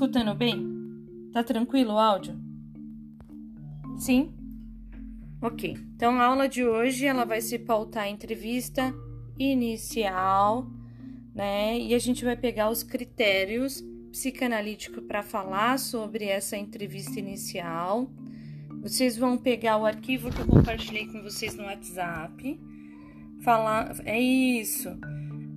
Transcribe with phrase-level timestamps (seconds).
[0.00, 0.66] escutando bem?
[1.30, 2.34] Tá tranquilo o áudio?
[3.98, 4.32] Sim?
[5.42, 5.76] Ok.
[5.94, 8.94] Então a aula de hoje ela vai se pautar em entrevista
[9.38, 10.66] inicial,
[11.34, 11.78] né?
[11.78, 18.10] E a gente vai pegar os critérios psicanalíticos para falar sobre essa entrevista inicial.
[18.80, 22.58] Vocês vão pegar o arquivo que eu compartilhei com vocês no WhatsApp.
[23.44, 24.88] Falar, é isso.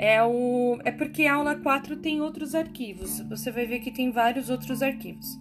[0.04, 3.22] É o é porque a aula 4 tem outros arquivos.
[3.22, 5.40] Você vai ver que tem vários outros arquivos.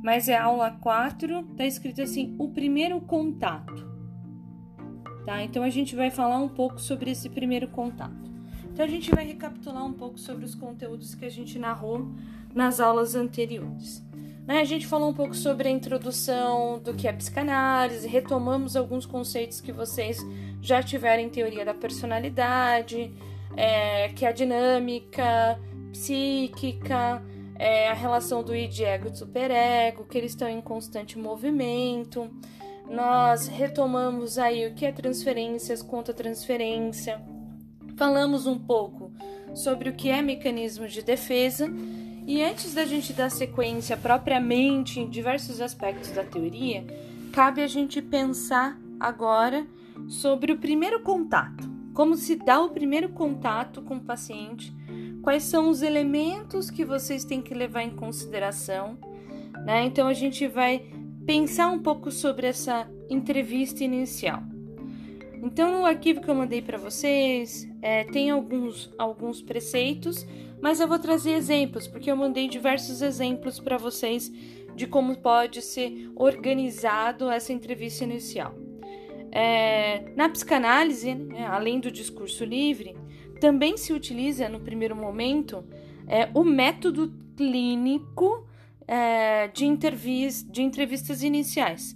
[0.00, 3.84] Mas é a aula 4, tá escrito assim, o primeiro contato.
[5.24, 5.42] Tá?
[5.42, 8.30] Então a gente vai falar um pouco sobre esse primeiro contato.
[8.72, 12.08] Então a gente vai recapitular um pouco sobre os conteúdos que a gente narrou
[12.54, 14.06] nas aulas anteriores.
[14.46, 14.60] Né?
[14.60, 19.60] A gente falou um pouco sobre a introdução do que é psicanálise, retomamos alguns conceitos
[19.60, 20.24] que vocês
[20.62, 23.12] já tiveram em teoria da personalidade,
[23.56, 25.58] é, que é a dinâmica
[25.90, 27.22] psíquica,
[27.58, 32.30] é, a relação do id, ego e superego, que eles estão em constante movimento.
[32.88, 37.20] Nós retomamos aí o que é transferências, contra-transferência.
[37.96, 39.10] Falamos um pouco
[39.54, 41.66] sobre o que é mecanismo de defesa.
[42.26, 46.84] E antes da gente dar sequência propriamente em diversos aspectos da teoria,
[47.32, 49.66] cabe a gente pensar agora
[50.08, 51.75] sobre o primeiro contato.
[51.96, 54.70] Como se dá o primeiro contato com o paciente?
[55.22, 58.98] Quais são os elementos que vocês têm que levar em consideração?
[59.64, 59.86] Né?
[59.86, 60.90] Então a gente vai
[61.24, 64.42] pensar um pouco sobre essa entrevista inicial.
[65.42, 70.26] Então no arquivo que eu mandei para vocês é, tem alguns alguns preceitos,
[70.60, 74.30] mas eu vou trazer exemplos porque eu mandei diversos exemplos para vocês
[74.74, 78.65] de como pode ser organizado essa entrevista inicial.
[79.38, 82.96] É, na psicanálise, né, além do discurso livre,
[83.38, 85.62] também se utiliza no primeiro momento
[86.08, 88.48] é, o método clínico
[88.88, 89.66] é, de,
[90.50, 91.94] de entrevistas iniciais.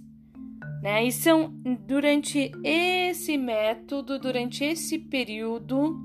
[0.83, 1.03] Né?
[1.03, 1.49] E são
[1.79, 5.99] durante esse método, durante esse período.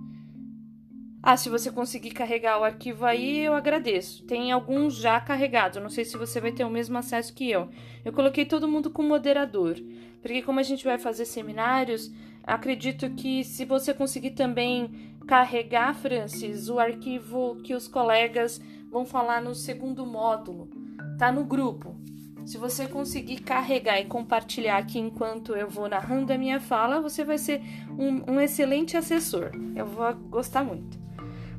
[1.28, 4.22] Ah, se você conseguir carregar o arquivo aí, eu agradeço.
[4.26, 7.68] Tem alguns já carregados, não sei se você vai ter o mesmo acesso que eu.
[8.04, 9.74] Eu coloquei todo mundo com moderador.
[10.22, 12.12] Porque como a gente vai fazer seminários,
[12.44, 19.42] acredito que se você conseguir também carregar, Francis, o arquivo que os colegas vão falar
[19.42, 20.70] no segundo módulo,
[21.18, 21.96] tá no grupo.
[22.44, 27.24] Se você conseguir carregar e compartilhar aqui enquanto eu vou narrando a minha fala, você
[27.24, 27.60] vai ser
[27.98, 29.50] um, um excelente assessor.
[29.74, 31.04] Eu vou gostar muito.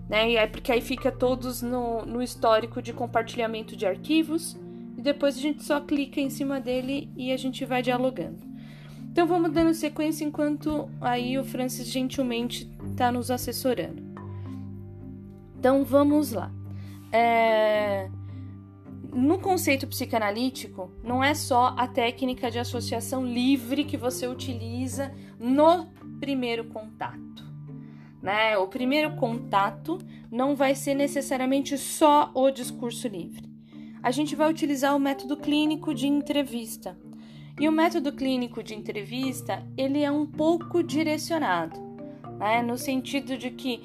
[0.09, 0.31] Né?
[0.31, 4.57] E é porque aí fica todos no, no histórico de compartilhamento de arquivos
[4.97, 8.46] e depois a gente só clica em cima dele e a gente vai dialogando.
[9.12, 14.01] Então vamos dando sequência enquanto aí o Francis gentilmente está nos assessorando.
[15.57, 16.51] Então vamos lá.
[17.12, 18.09] É...
[19.12, 25.88] No conceito psicanalítico, não é só a técnica de associação livre que você utiliza no
[26.19, 27.47] primeiro contato.
[28.28, 28.58] Né?
[28.58, 30.00] O primeiro contato
[30.30, 33.50] não vai ser necessariamente só o discurso livre.
[34.04, 36.98] A gente vai utilizar o método clínico de entrevista,
[37.58, 41.80] e o método clínico de entrevista, ele é um pouco direcionado,
[42.38, 42.62] né?
[42.62, 43.80] no sentido de que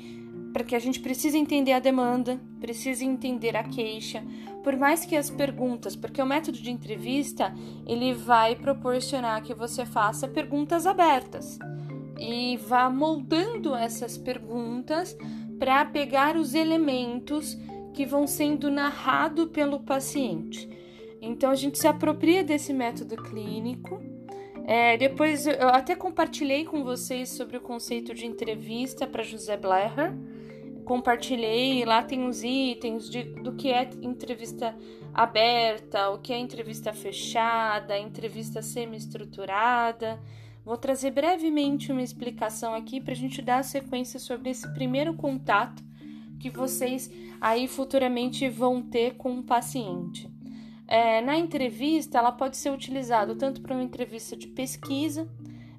[0.53, 4.25] para que a gente precisa entender a demanda, precisa entender a queixa,
[4.65, 7.55] por mais que as perguntas, porque o método de entrevista,
[7.87, 11.61] ele vai proporcionar que você faça perguntas abertas
[12.23, 15.17] e vá moldando essas perguntas
[15.59, 17.59] para pegar os elementos
[17.93, 20.69] que vão sendo narrado pelo paciente.
[21.21, 24.01] Então a gente se apropria desse método clínico.
[24.65, 30.15] É, depois eu até compartilhei com vocês sobre o conceito de entrevista para José Bleher.
[30.85, 34.77] Compartilhei, lá tem os itens de, do que é entrevista
[35.13, 40.21] aberta, o que é entrevista fechada, entrevista semi-estruturada.
[40.65, 45.15] Vou trazer brevemente uma explicação aqui para a gente dar a sequência sobre esse primeiro
[45.15, 45.83] contato
[46.39, 47.11] que vocês
[47.41, 50.31] aí futuramente vão ter com o paciente.
[50.87, 55.29] É, na entrevista, ela pode ser utilizada tanto para uma entrevista de pesquisa,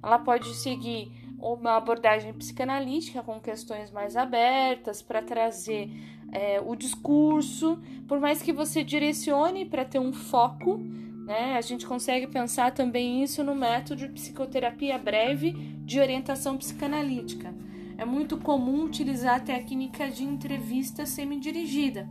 [0.01, 5.89] ela pode seguir uma abordagem psicanalítica com questões mais abertas para trazer
[6.31, 10.79] é, o discurso, por mais que você direcione para ter um foco,
[11.25, 11.55] né?
[11.57, 17.53] A gente consegue pensar também isso no método de psicoterapia breve de orientação psicanalítica.
[17.97, 22.09] É muito comum utilizar a técnica de entrevista semi-dirigida,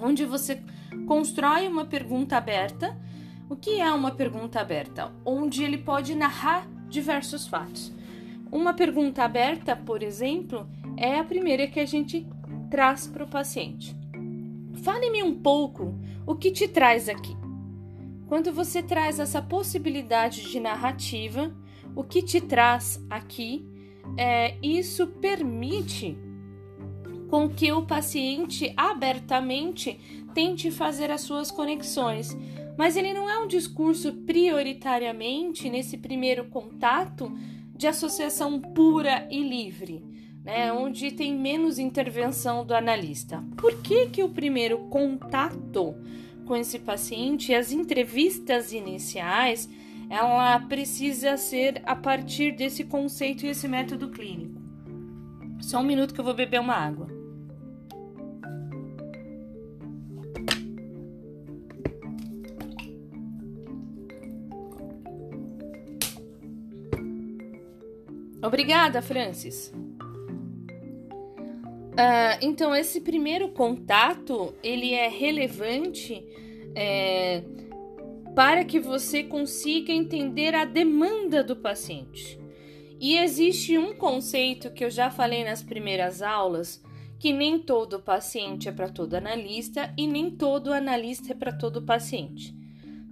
[0.00, 0.62] onde você
[1.06, 2.98] constrói uma pergunta aberta.
[3.48, 5.12] O que é uma pergunta aberta?
[5.24, 7.92] Onde ele pode narrar diversos fatos.
[8.50, 12.26] Uma pergunta aberta, por exemplo, é a primeira que a gente
[12.70, 13.94] traz para o paciente.
[14.82, 15.94] Fale-me um pouco
[16.26, 17.43] o que te traz aqui?
[18.26, 21.54] Quando você traz essa possibilidade de narrativa,
[21.94, 23.66] o que te traz aqui,
[24.16, 26.16] é, isso permite
[27.28, 29.98] com que o paciente abertamente
[30.32, 32.36] tente fazer as suas conexões.
[32.76, 37.32] Mas ele não é um discurso prioritariamente, nesse primeiro contato,
[37.74, 40.04] de associação pura e livre,
[40.44, 43.44] né, onde tem menos intervenção do analista.
[43.56, 45.94] Por que, que o primeiro contato
[46.44, 49.68] com esse paciente, as entrevistas iniciais,
[50.08, 54.60] ela precisa ser a partir desse conceito e esse método clínico?
[55.60, 57.08] Só um minuto que eu vou beber uma água.
[68.42, 69.72] Obrigada, Francis.
[71.94, 76.24] Uh, então, esse primeiro contato ele é relevante
[76.74, 77.44] é,
[78.34, 82.36] para que você consiga entender a demanda do paciente.
[83.00, 86.82] E existe um conceito que eu já falei nas primeiras aulas,
[87.18, 91.82] que nem todo paciente é para todo analista e nem todo analista é para todo
[91.82, 92.52] paciente.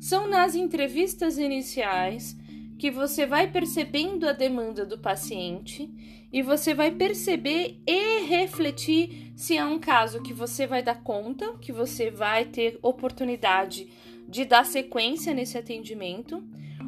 [0.01, 2.37] São nas entrevistas iniciais
[2.79, 5.89] que você vai percebendo a demanda do paciente
[6.33, 11.57] e você vai perceber e refletir se é um caso que você vai dar conta,
[11.61, 13.89] que você vai ter oportunidade
[14.29, 16.43] de dar sequência nesse atendimento,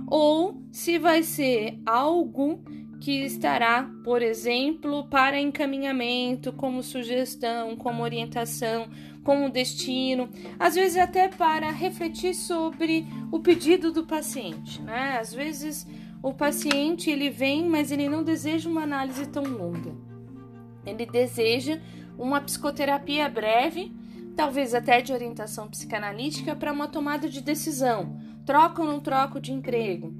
[0.07, 2.63] ou se vai ser algo
[3.01, 8.89] que estará, por exemplo, para encaminhamento, como sugestão, como orientação,
[9.23, 15.19] como destino, às vezes até para refletir sobre o pedido do paciente, né?
[15.21, 15.87] Às vezes
[16.25, 19.95] o paciente ele vem, mas ele não deseja uma análise tão longa.
[20.87, 21.79] Ele deseja
[22.17, 23.95] uma psicoterapia breve,
[24.35, 28.19] talvez até de orientação psicanalítica para uma tomada de decisão.
[28.47, 30.15] Troco ou não troco de emprego?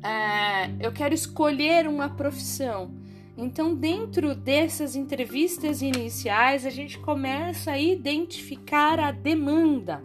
[0.00, 2.94] É, eu quero escolher uma profissão.
[3.36, 10.04] Então, dentro dessas entrevistas iniciais, a gente começa a identificar a demanda.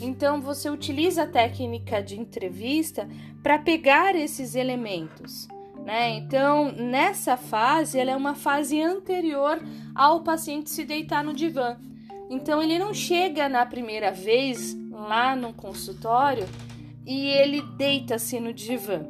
[0.00, 3.08] Então, você utiliza a técnica de entrevista
[3.44, 5.46] para pegar esses elementos.
[5.84, 6.16] Né?
[6.16, 9.62] Então, nessa fase, ela é uma fase anterior
[9.94, 11.76] ao paciente se deitar no divã.
[12.30, 16.46] Então, ele não chega na primeira vez lá no consultório
[17.04, 19.02] e ele deita-se no divã.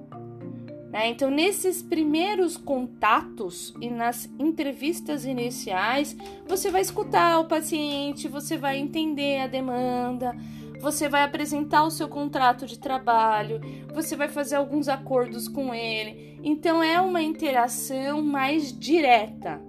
[0.91, 1.11] Né?
[1.11, 8.79] Então, nesses primeiros contatos e nas entrevistas iniciais, você vai escutar o paciente, você vai
[8.79, 10.37] entender a demanda,
[10.85, 13.59] você vai apresentar o seu contrato de trabalho,
[13.93, 16.39] você vai fazer alguns acordos com ele.
[16.45, 19.63] Então, é uma interação mais direta.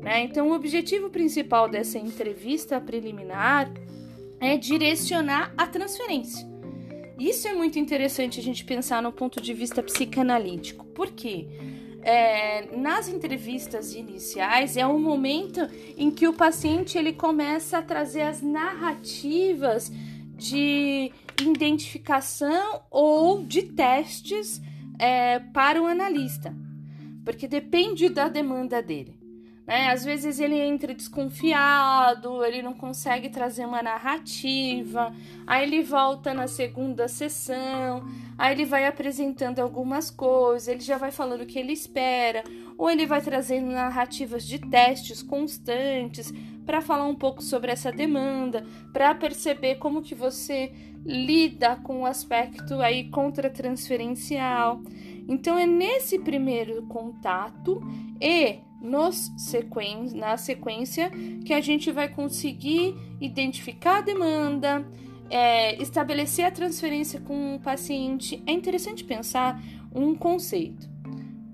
[0.00, 0.22] Né?
[0.22, 3.70] Então, o objetivo principal dessa entrevista preliminar
[4.40, 6.48] é direcionar a transferência.
[7.18, 10.86] Isso é muito interessante a gente pensar no ponto de vista psicanalítico.
[10.86, 11.46] Por quê?
[12.02, 15.60] É, nas entrevistas iniciais é o momento
[15.96, 19.90] em que o paciente ele começa a trazer as narrativas
[20.36, 24.60] de identificação ou de testes
[24.98, 26.54] é, para o analista,
[27.24, 29.24] porque depende da demanda dele.
[29.66, 29.88] Né?
[29.88, 35.14] Às vezes ele entra desconfiado, ele não consegue trazer uma narrativa,
[35.46, 38.06] aí ele volta na segunda sessão,
[38.36, 42.44] aí ele vai apresentando algumas coisas, ele já vai falando o que ele espera,
[42.76, 46.30] ou ele vai trazendo narrativas de testes constantes
[46.64, 50.72] para falar um pouco sobre essa demanda, para perceber como que você
[51.04, 54.80] lida com o aspecto aí contra-transferencial.
[55.28, 57.82] Então é nesse primeiro contato
[58.20, 61.10] e nos sequen na sequência
[61.44, 64.86] que a gente vai conseguir identificar a demanda,
[65.30, 68.42] é, estabelecer a transferência com o paciente.
[68.46, 69.60] É interessante pensar
[69.94, 70.88] um conceito.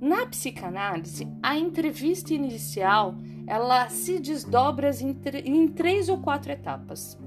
[0.00, 3.14] Na psicanálise, a entrevista inicial
[3.50, 7.18] ela se desdobra em, em três ou quatro etapas.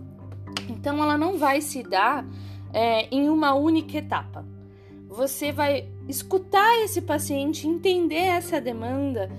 [0.70, 2.26] Então, ela não vai se dar
[2.72, 4.48] é, em uma única etapa.
[5.10, 9.30] Você vai escutar esse paciente, entender essa demanda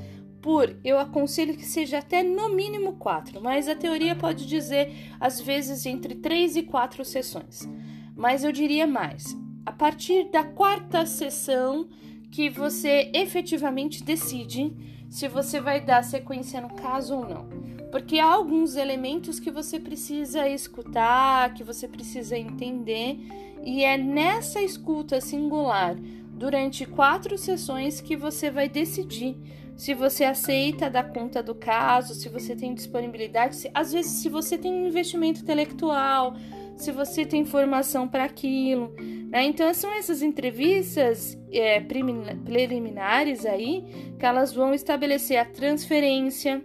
[0.42, 5.40] por, eu aconselho que seja até no mínimo quatro, mas a teoria pode dizer às
[5.40, 7.66] vezes entre três e quatro sessões.
[8.14, 9.34] Mas eu diria mais.
[9.64, 11.88] A partir da quarta sessão
[12.30, 17.48] que você efetivamente decide se você vai dar sequência no caso ou não.
[17.92, 23.20] Porque há alguns elementos que você precisa escutar, que você precisa entender,
[23.62, 25.94] e é nessa escuta singular
[26.32, 29.36] durante quatro sessões que você vai decidir
[29.76, 34.28] se você aceita dar conta do caso, se você tem disponibilidade, se, às vezes se
[34.28, 36.34] você tem investimento intelectual,
[36.76, 38.92] se você tem formação para aquilo.
[39.34, 39.46] Né?
[39.46, 43.84] Então, são essas entrevistas é, preliminares aí
[44.16, 46.64] que elas vão estabelecer a transferência,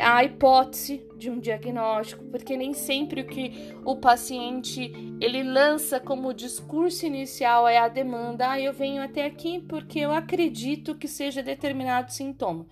[0.00, 6.32] a hipótese de um diagnóstico, porque nem sempre o que o paciente ele lança como
[6.32, 11.42] discurso inicial é a demanda, ah, eu venho até aqui porque eu acredito que seja
[11.42, 12.64] determinado sintoma.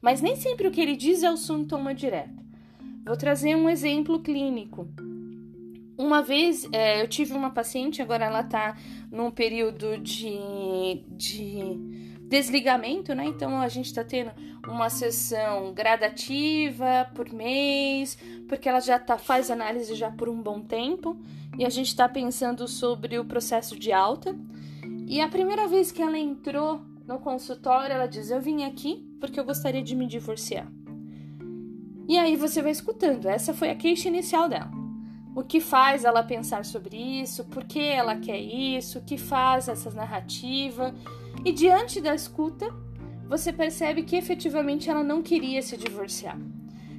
[0.00, 2.44] Mas nem sempre o que ele diz é o sintoma direto.
[3.04, 4.86] Vou trazer um exemplo clínico.
[5.96, 8.76] Uma vez é, eu tive uma paciente, agora ela tá
[9.12, 11.78] num período de, de
[12.22, 13.24] desligamento, né?
[13.26, 14.32] Então a gente tá tendo
[14.66, 20.60] uma sessão gradativa por mês, porque ela já tá, faz análise já por um bom
[20.60, 21.16] tempo,
[21.56, 24.36] e a gente está pensando sobre o processo de alta.
[25.06, 29.38] E a primeira vez que ela entrou no consultório, ela diz: Eu vim aqui porque
[29.38, 30.66] eu gostaria de me divorciar.
[32.08, 34.83] E aí você vai escutando, essa foi a queixa inicial dela
[35.34, 39.68] o que faz ela pensar sobre isso, por que ela quer isso, o que faz
[39.68, 40.94] essa narrativa.
[41.44, 42.72] E diante da escuta,
[43.28, 46.38] você percebe que efetivamente ela não queria se divorciar.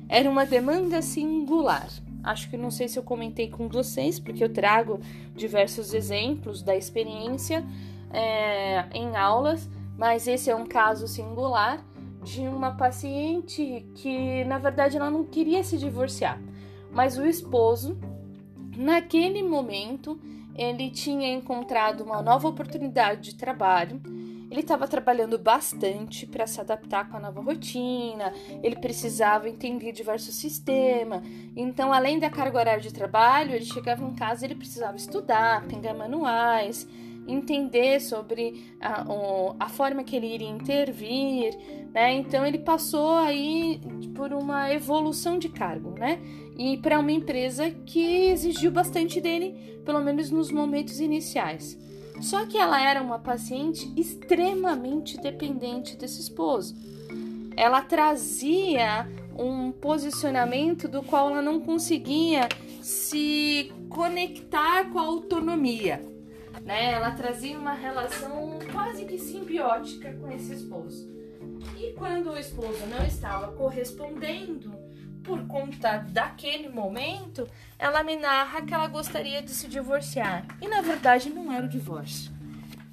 [0.09, 1.87] Era uma demanda singular.
[2.23, 4.99] Acho que não sei se eu comentei com vocês, porque eu trago
[5.35, 7.63] diversos exemplos da experiência
[8.11, 11.85] é, em aulas, mas esse é um caso singular
[12.23, 16.41] de uma paciente que, na verdade, ela não queria se divorciar,
[16.91, 17.97] mas o esposo
[18.75, 20.19] Naquele momento,
[20.55, 24.01] ele tinha encontrado uma nova oportunidade de trabalho.
[24.49, 28.31] Ele estava trabalhando bastante para se adaptar com a nova rotina,
[28.63, 31.23] ele precisava entender diversos sistemas.
[31.55, 35.65] Então, além da carga horária de trabalho, ele chegava em casa e ele precisava estudar,
[35.67, 36.87] pegar manuais,
[37.27, 39.05] entender sobre a,
[39.59, 41.57] a forma que ele iria intervir,
[41.93, 42.13] né?
[42.13, 43.79] Então ele passou aí
[44.15, 46.19] por uma evolução de cargo, né?
[46.57, 51.77] E para uma empresa que exigiu bastante dele, pelo menos nos momentos iniciais.
[52.21, 56.75] Só que ela era uma paciente extremamente dependente desse esposo.
[57.57, 62.47] Ela trazia um posicionamento do qual ela não conseguia
[62.81, 66.14] se conectar com a autonomia
[66.65, 66.91] né?
[66.91, 71.07] Ela trazia uma relação quase que simbiótica com esse esposo.
[71.77, 74.73] E quando o esposo não estava correspondendo,
[75.23, 77.47] por conta daquele momento,
[77.79, 80.45] ela me narra que ela gostaria de se divorciar.
[80.61, 82.33] E na verdade não era o divórcio.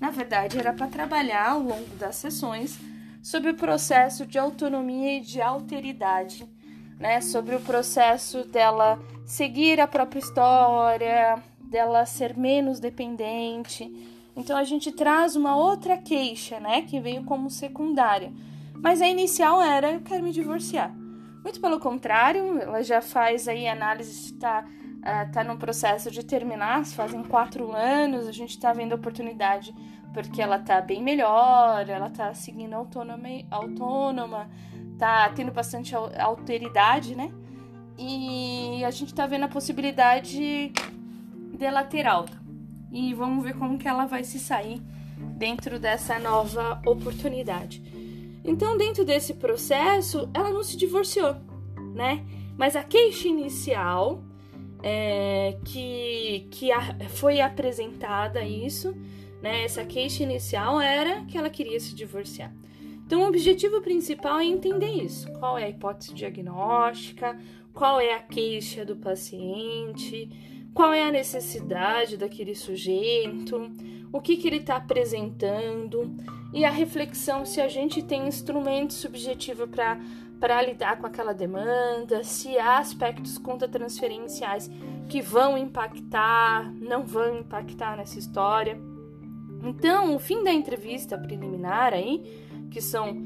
[0.00, 2.76] Na verdade, era para trabalhar ao longo das sessões
[3.22, 6.44] sobre o processo de autonomia e de alteridade,
[6.98, 7.20] né?
[7.20, 11.40] Sobre o processo dela seguir a própria história,
[11.72, 13.90] dela ser menos dependente.
[14.36, 18.32] Então a gente traz uma outra queixa, né, que veio como secundária.
[18.74, 20.94] Mas a inicial era eu quero me divorciar.
[21.42, 26.84] Muito pelo contrário, ela já faz aí análise está uh, tá no processo de terminar,
[26.86, 29.74] fazem quatro anos, a gente está vendo oportunidade
[30.12, 34.48] porque ela tá bem melhor, ela tá seguindo autônoma, autônoma
[34.98, 37.32] tá tendo bastante alteridade, né?
[37.98, 40.72] E a gente tá vendo a possibilidade
[41.52, 42.40] dela ter alta.
[42.90, 44.80] E vamos ver como que ela vai se sair
[45.36, 47.82] dentro dessa nova oportunidade.
[48.44, 51.36] Então, dentro desse processo, ela não se divorciou,
[51.94, 52.24] né?
[52.56, 54.22] Mas a queixa inicial
[54.82, 58.94] é, que, que a, foi apresentada isso,
[59.40, 59.64] né?
[59.64, 62.52] Essa queixa inicial era que ela queria se divorciar.
[63.06, 65.30] Então, o objetivo principal é entender isso.
[65.34, 67.38] Qual é a hipótese diagnóstica?
[67.72, 70.30] Qual é a queixa do paciente?
[70.74, 73.70] Qual é a necessidade daquele sujeito,
[74.12, 76.14] o que, que ele está apresentando
[76.52, 82.58] e a reflexão se a gente tem instrumento subjetivo para lidar com aquela demanda, se
[82.58, 84.70] há aspectos contratransferenciais
[85.08, 88.78] que vão impactar, não vão impactar nessa história.
[89.62, 92.22] Então, o fim da entrevista preliminar aí,
[92.70, 93.16] que são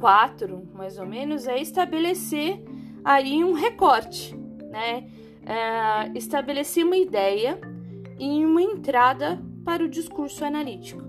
[0.00, 2.64] quatro mais ou menos, é estabelecer
[3.04, 4.34] aí um recorte,
[4.70, 5.08] né?
[5.44, 7.60] É, uma ideia
[8.18, 11.02] e uma entrada para o discurso analítico.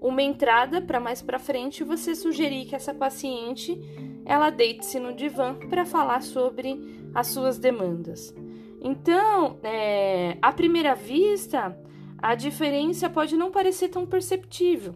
[0.00, 3.78] Uma entrada para mais para frente você sugerir que essa paciente
[4.24, 8.34] ela deite-se no divã para falar sobre as suas demandas.
[8.80, 11.76] Então, é, à primeira vista,
[12.16, 14.94] a diferença pode não parecer tão perceptível,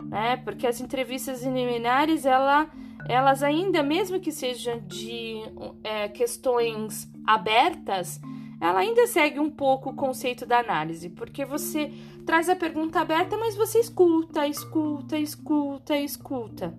[0.00, 0.36] né?
[0.38, 2.70] Porque as entrevistas preliminares, ela,
[3.08, 5.40] elas ainda, mesmo que sejam de
[5.82, 8.20] é, questões abertas,
[8.60, 11.92] ela ainda segue um pouco o conceito da análise, porque você
[12.24, 16.74] traz a pergunta aberta, mas você escuta, escuta, escuta, escuta.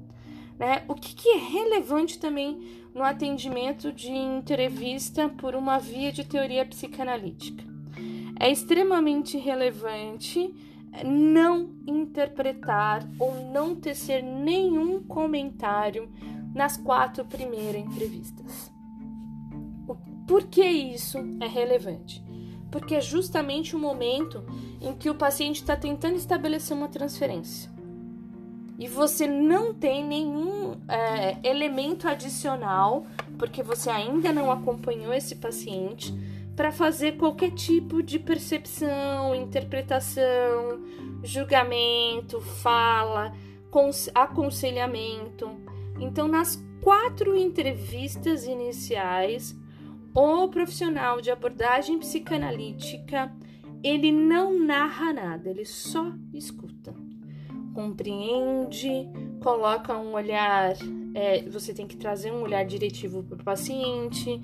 [0.58, 0.84] Né?
[0.88, 6.66] O que, que é relevante também no atendimento de entrevista por uma via de teoria
[6.66, 7.64] psicanalítica?
[8.40, 10.54] É extremamente relevante
[11.06, 16.10] não interpretar ou não tecer nenhum comentário
[16.56, 18.72] nas quatro primeiras entrevistas.
[20.28, 22.24] Por que isso é relevante?
[22.70, 24.44] Porque é justamente o momento
[24.82, 27.78] em que o paciente está tentando estabelecer uma transferência
[28.78, 33.06] e você não tem nenhum é, elemento adicional,
[33.38, 36.14] porque você ainda não acompanhou esse paciente,
[36.56, 40.84] para fazer qualquer tipo de percepção, interpretação,
[41.24, 43.32] julgamento, fala,
[44.16, 45.50] aconselhamento.
[46.00, 49.56] Então, nas quatro entrevistas iniciais,
[50.20, 53.32] o profissional de abordagem psicanalítica
[53.84, 56.92] ele não narra nada, ele só escuta.
[57.76, 59.08] Compreende,
[59.44, 60.74] coloca um olhar,
[61.14, 64.42] é, você tem que trazer um olhar diretivo para o paciente,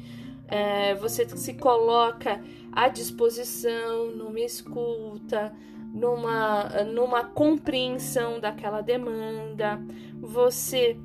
[0.47, 2.39] é, você se coloca
[2.71, 5.51] à disposição numa escuta,
[5.91, 9.81] numa, numa compreensão daquela demanda,
[10.21, 10.99] você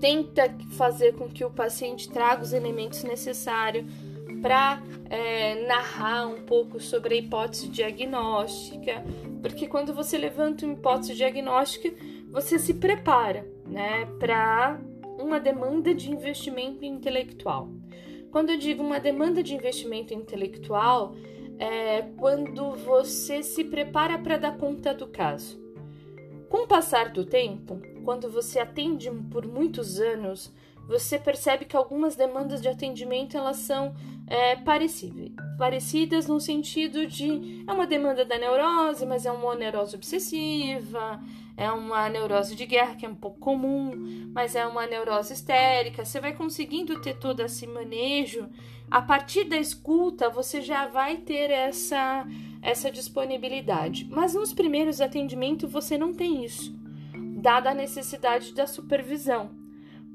[0.00, 3.84] tenta fazer com que o paciente traga os elementos necessários
[4.42, 9.02] para é, narrar um pouco sobre a hipótese diagnóstica,
[9.40, 11.90] porque quando você levanta uma hipótese diagnóstica,
[12.30, 14.78] você se prepara, né, para
[15.18, 17.70] uma demanda de investimento intelectual.
[18.30, 21.14] Quando eu digo uma demanda de investimento intelectual,
[21.58, 25.62] é quando você se prepara para dar conta do caso.
[26.48, 30.52] Com o passar do tempo, quando você atende por muitos anos,
[30.86, 33.94] você percebe que algumas demandas de atendimento elas são
[34.26, 41.20] é, parecidas, no sentido de é uma demanda da neurose, mas é uma neurose obsessiva,
[41.56, 46.04] é uma neurose de guerra que é um pouco comum, mas é uma neurose histérica.
[46.04, 48.48] Você vai conseguindo ter todo esse manejo.
[48.90, 52.26] A partir da escuta, você já vai ter essa
[52.60, 54.06] essa disponibilidade.
[54.10, 56.74] Mas nos primeiros atendimentos você não tem isso,
[57.44, 59.62] dada a necessidade da supervisão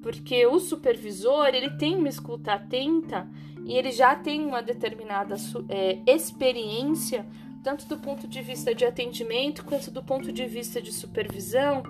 [0.01, 3.27] porque o supervisor ele tem uma escuta atenta
[3.65, 5.35] e ele já tem uma determinada
[5.67, 7.25] é, experiência
[7.63, 11.83] tanto do ponto de vista de atendimento quanto do ponto de vista de supervisão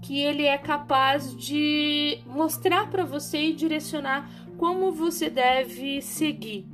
[0.00, 6.66] que ele é capaz de mostrar para você e direcionar como você deve seguir.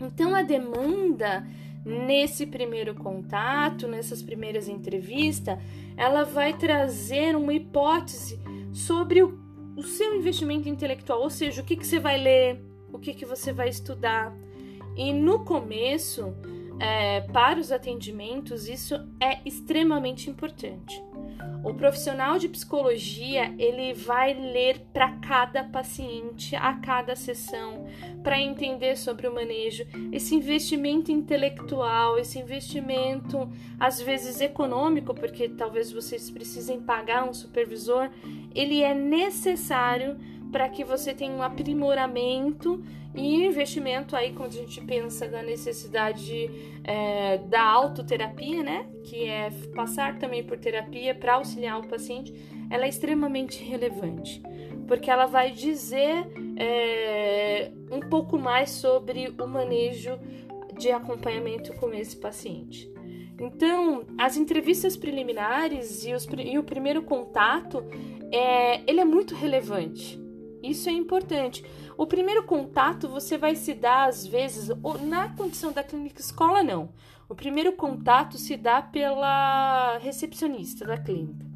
[0.00, 1.46] Então a demanda
[1.84, 5.58] nesse primeiro contato, nessas primeiras entrevistas,
[5.96, 8.40] ela vai trazer uma hipótese
[8.72, 12.62] sobre o o seu investimento intelectual, ou seja, o que, que você vai ler,
[12.92, 14.36] o que, que você vai estudar.
[14.94, 16.34] E no começo,
[16.78, 21.02] é, para os atendimentos, isso é extremamente importante.
[21.62, 27.86] O profissional de psicologia ele vai ler para cada paciente, a cada sessão,
[28.22, 35.92] para entender sobre o manejo, esse investimento intelectual, esse investimento às vezes econômico, porque talvez
[35.92, 38.10] vocês precisem pagar um supervisor,
[38.54, 40.16] ele é necessário
[40.50, 42.82] para que você tenha um aprimoramento
[43.14, 46.50] e investimento aí quando a gente pensa da necessidade
[46.84, 48.86] é, da autoterapia, né?
[49.04, 52.32] Que é passar também por terapia para auxiliar o paciente,
[52.70, 54.40] ela é extremamente relevante,
[54.86, 60.18] porque ela vai dizer é, um pouco mais sobre o manejo
[60.78, 62.90] de acompanhamento com esse paciente.
[63.40, 67.82] Então, as entrevistas preliminares e, os, e o primeiro contato,
[68.30, 70.20] é, ele é muito relevante.
[70.62, 71.64] Isso é importante.
[71.96, 74.68] O primeiro contato você vai se dar às vezes,
[75.02, 76.90] na condição da clínica escola não.
[77.28, 81.46] O primeiro contato se dá pela recepcionista da clínica,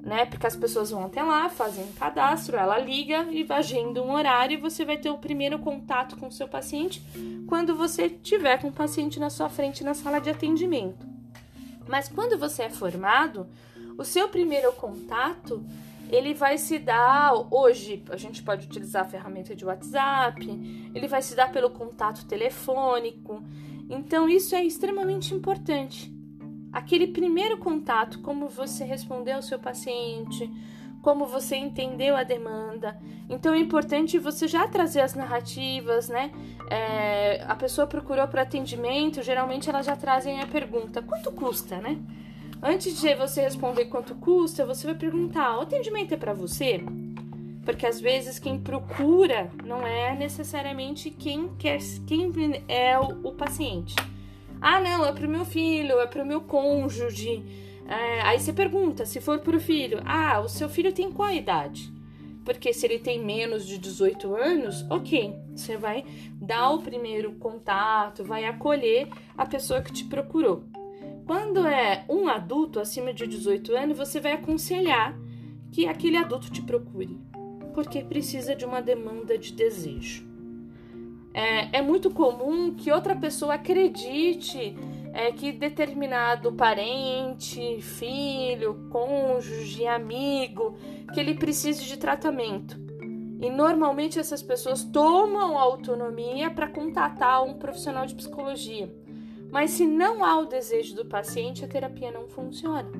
[0.00, 0.26] né?
[0.26, 4.54] Porque as pessoas vão até lá, fazem um cadastro, ela liga e agenda um horário
[4.54, 7.02] e você vai ter o primeiro contato com o seu paciente
[7.46, 11.06] quando você tiver com o paciente na sua frente na sala de atendimento.
[11.86, 13.46] Mas quando você é formado,
[13.96, 15.64] o seu primeiro contato
[16.10, 20.46] ele vai se dar hoje a gente pode utilizar a ferramenta de WhatsApp,
[20.94, 23.42] ele vai se dar pelo contato telefônico.
[23.88, 26.12] Então isso é extremamente importante.
[26.72, 30.50] Aquele primeiro contato, como você respondeu ao seu paciente,
[31.02, 32.98] como você entendeu a demanda.
[33.28, 36.32] Então é importante você já trazer as narrativas, né?
[36.68, 41.96] É, a pessoa procurou para atendimento, geralmente elas já trazem a pergunta: quanto custa, né?
[42.62, 46.80] Antes de você responder quanto custa, você vai perguntar: o atendimento é para você?
[47.64, 52.32] Porque às vezes quem procura não é necessariamente quem quer, quem
[52.68, 53.94] é o, o paciente.
[54.60, 57.42] Ah, não, é para o meu filho, é para o meu cônjuge.
[57.88, 61.30] É, aí você pergunta, se for para o filho, ah, o seu filho tem qual
[61.32, 61.92] idade?
[62.44, 66.04] Porque se ele tem menos de 18 anos, ok, você vai
[66.40, 70.64] dar o primeiro contato, vai acolher a pessoa que te procurou.
[71.26, 75.18] Quando é um adulto acima de 18 anos, você vai aconselhar
[75.72, 77.18] que aquele adulto te procure,
[77.74, 80.24] porque precisa de uma demanda de desejo.
[81.34, 84.76] É, é muito comum que outra pessoa acredite
[85.12, 90.76] é, que determinado parente, filho, cônjuge, amigo,
[91.12, 92.78] que ele precise de tratamento.
[93.40, 98.90] E normalmente essas pessoas tomam autonomia para contatar um profissional de psicologia.
[99.50, 102.90] Mas se não há o desejo do paciente, a terapia não funciona.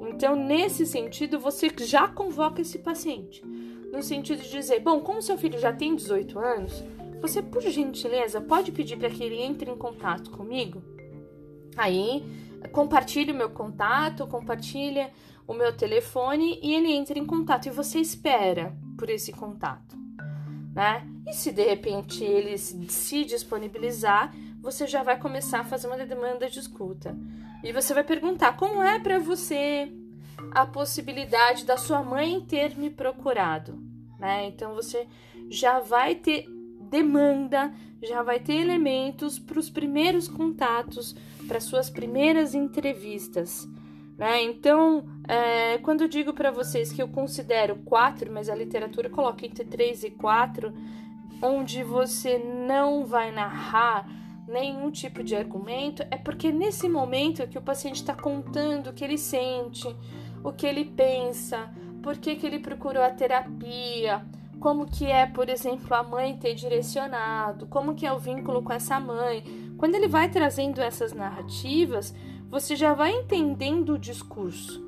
[0.00, 3.42] Então, nesse sentido, você já convoca esse paciente.
[3.92, 6.84] No sentido de dizer: bom, como seu filho já tem 18 anos,
[7.20, 10.82] você, por gentileza, pode pedir para que ele entre em contato comigo?
[11.76, 12.22] Aí,
[12.70, 15.10] compartilhe o meu contato, compartilha
[15.46, 19.96] o meu telefone e ele entra em contato e você espera por esse contato,
[20.74, 21.06] né?
[21.26, 26.48] E se de repente ele se disponibilizar, você já vai começar a fazer uma demanda
[26.48, 27.14] de escuta.
[27.62, 29.92] E você vai perguntar como é para você
[30.52, 33.78] a possibilidade da sua mãe ter me procurado,
[34.18, 34.46] né?
[34.46, 35.06] Então você
[35.50, 36.46] já vai ter
[36.80, 41.14] demanda, já vai ter elementos para os primeiros contatos,
[41.46, 43.68] para suas primeiras entrevistas.
[44.16, 44.44] Né?
[44.44, 49.44] Então, é, quando eu digo para vocês que eu considero quatro, mas a literatura coloca
[49.44, 50.72] entre três e quatro,
[51.42, 57.62] onde você não vai narrar nenhum tipo de argumento, é porque nesse momento que o
[57.62, 59.88] paciente está contando o que ele sente,
[60.42, 61.70] o que ele pensa,
[62.02, 64.24] por que, que ele procurou a terapia,
[64.60, 68.72] como que é, por exemplo, a mãe ter direcionado, como que é o vínculo com
[68.72, 69.42] essa mãe.
[69.78, 72.14] Quando ele vai trazendo essas narrativas,
[72.48, 74.83] você já vai entendendo o discurso.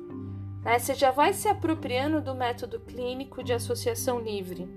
[0.63, 0.79] Né?
[0.79, 4.67] Você já vai se apropriando do método clínico de associação livre.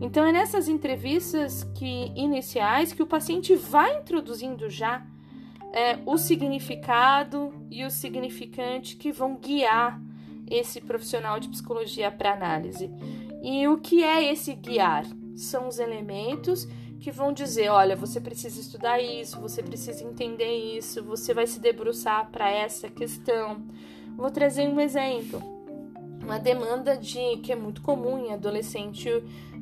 [0.00, 5.06] Então é nessas entrevistas que iniciais que o paciente vai introduzindo já
[5.72, 10.00] é, o significado e o significante que vão guiar
[10.50, 12.90] esse profissional de psicologia para análise.
[13.42, 15.06] E o que é esse guiar?
[15.34, 16.68] São os elementos
[17.00, 21.58] que vão dizer: olha, você precisa estudar isso, você precisa entender isso, você vai se
[21.58, 23.62] debruçar para essa questão.
[24.16, 25.42] Vou trazer um exemplo.
[26.22, 29.08] Uma demanda de que é muito comum em adolescente,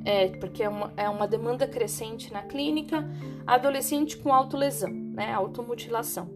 [0.04, 3.08] é, porque é uma, é uma demanda crescente na clínica,
[3.46, 6.28] adolescente com autolesão, né, automutilação.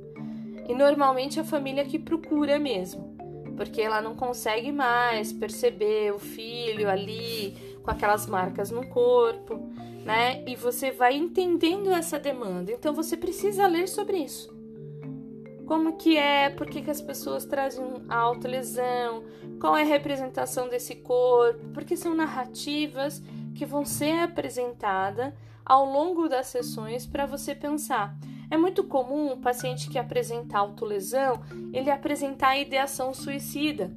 [0.66, 3.14] E normalmente a família que procura mesmo
[3.54, 9.56] porque ela não consegue mais perceber o filho ali com aquelas marcas no corpo,
[10.04, 10.42] né?
[10.46, 12.72] E você vai entendendo essa demanda.
[12.72, 14.53] Então você precisa ler sobre isso.
[15.66, 19.24] Como que é, por que, que as pessoas trazem autolesão,
[19.60, 23.22] qual é a representação desse corpo, porque são narrativas
[23.54, 25.32] que vão ser apresentadas
[25.64, 28.14] ao longo das sessões para você pensar.
[28.50, 33.90] É muito comum o paciente que apresenta autolesão, ele apresentar ideação suicida.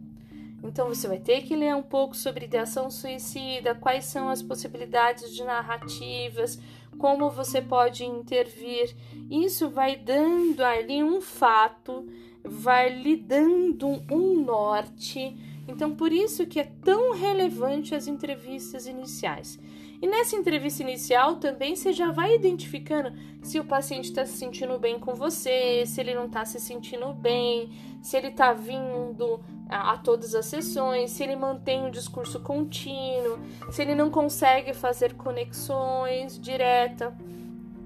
[0.63, 5.33] Então você vai ter que ler um pouco sobre ideação suicida, quais são as possibilidades
[5.33, 6.59] de narrativas,
[6.97, 8.95] como você pode intervir.
[9.29, 12.07] Isso vai dando ali um fato,
[12.43, 15.35] vai lhe dando um norte.
[15.67, 19.59] Então por isso que é tão relevante as entrevistas iniciais.
[19.99, 24.77] E nessa entrevista inicial também você já vai identificando se o paciente está se sentindo
[24.77, 29.93] bem com você, se ele não está se sentindo bem, se ele está vindo a,
[29.93, 33.39] a, todas as sessões, se ele mantém o um discurso contínuo,
[33.71, 37.11] se ele não consegue fazer conexões diretas.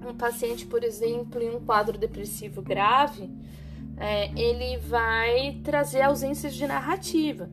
[0.06, 3.30] Um paciente, por exemplo, em um quadro depressivo grave,
[3.96, 7.48] é, ele vai trazer ausências de narrativa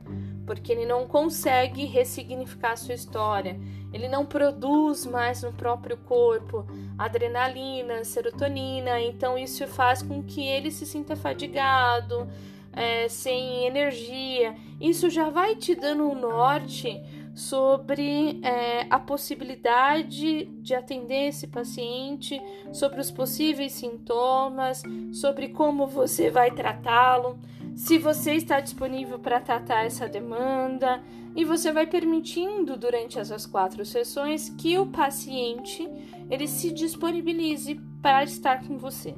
[0.50, 3.60] porque ele não consegue ressignificar a sua história,
[3.94, 6.66] ele não produz mais no próprio corpo
[6.98, 12.28] adrenalina, serotonina, então isso faz com que ele se sinta fadigado,
[12.74, 14.56] é, sem energia.
[14.82, 17.00] Isso já vai te dando um norte
[17.36, 22.42] sobre é, a possibilidade de atender esse paciente,
[22.74, 24.82] sobre os possíveis sintomas,
[25.14, 27.38] sobre como você vai tratá-lo
[27.80, 31.02] se você está disponível para tratar essa demanda
[31.34, 35.90] e você vai permitindo durante essas quatro sessões que o paciente
[36.30, 39.16] ele se disponibilize para estar com você.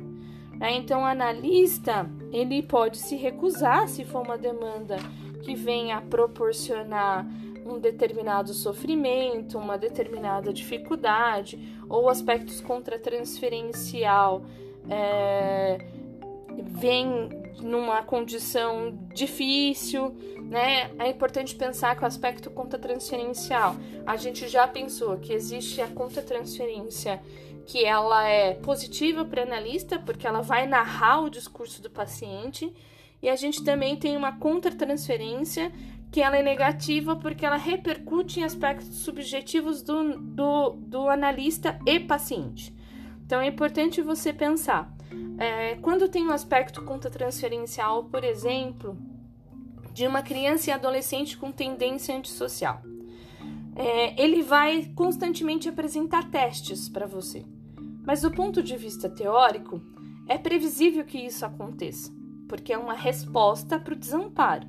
[0.54, 0.74] Né?
[0.74, 4.98] Então, o analista ele pode se recusar se for uma demanda
[5.42, 7.26] que venha a proporcionar
[7.66, 11.58] um determinado sofrimento, uma determinada dificuldade
[11.90, 14.44] ou aspectos contra transferencial
[14.88, 15.80] é,
[16.80, 20.92] vem numa condição difícil, né?
[21.00, 23.76] É importante pensar que o aspecto conta transferencial.
[24.06, 27.22] A gente já pensou que existe a conta transferência
[27.66, 32.74] que ela é positiva para analista, porque ela vai narrar o discurso do paciente,
[33.22, 35.72] e a gente também tem uma contra-transferência
[36.12, 42.00] que ela é negativa porque ela repercute em aspectos subjetivos do, do, do analista e
[42.00, 42.76] paciente.
[43.26, 44.94] Então é importante você pensar.
[45.38, 48.98] É, quando tem um aspecto contra-transferencial, por exemplo,
[49.94, 52.82] de uma criança e adolescente com tendência antissocial,
[53.76, 57.44] é, ele vai constantemente apresentar testes para você.
[58.06, 59.82] Mas do ponto de vista teórico,
[60.28, 62.12] é previsível que isso aconteça,
[62.48, 64.68] porque é uma resposta para o desamparo.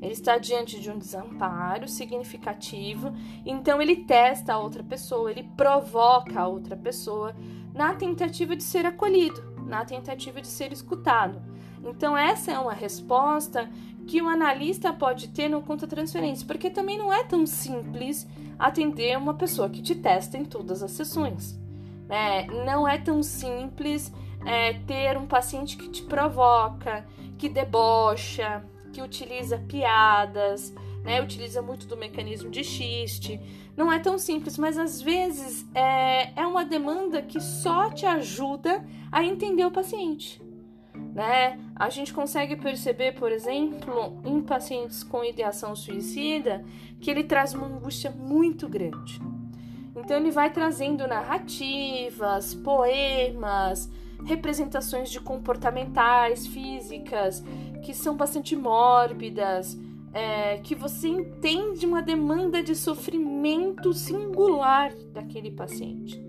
[0.00, 3.12] Ele está diante de um desamparo significativo,
[3.46, 7.34] então ele testa a outra pessoa, ele provoca a outra pessoa
[7.72, 11.42] na tentativa de ser acolhido, na tentativa de ser escutado.
[11.84, 13.68] Então, essa é uma resposta
[14.06, 18.26] que o analista pode ter no conta transferência, porque também não é tão simples
[18.58, 21.58] atender uma pessoa que te testa em todas as sessões.
[22.08, 22.46] Né?
[22.64, 24.12] Não é tão simples
[24.44, 27.06] é, ter um paciente que te provoca,
[27.38, 30.72] que debocha, que utiliza piadas,
[31.04, 31.20] né?
[31.20, 33.40] Utiliza muito do mecanismo de xiste.
[33.76, 38.84] Não é tão simples, mas às vezes é, é uma demanda que só te ajuda
[39.10, 40.40] a entender o paciente.
[41.12, 41.58] Né?
[41.74, 46.64] A gente consegue perceber, por exemplo, em pacientes com ideação suicida,
[47.00, 49.20] que ele traz uma angústia muito grande.
[49.96, 53.90] Então ele vai trazendo narrativas, poemas,
[54.24, 57.44] representações de comportamentais, físicas,
[57.82, 59.78] que são bastante mórbidas,
[60.14, 66.24] é, que você entende uma demanda de sofrimento singular daquele paciente.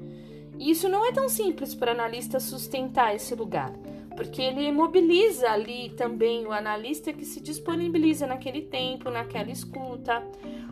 [0.57, 3.71] E isso não é tão simples para o analista sustentar esse lugar,
[4.15, 10.23] porque ele mobiliza ali também o analista que se disponibiliza naquele tempo, naquela escuta.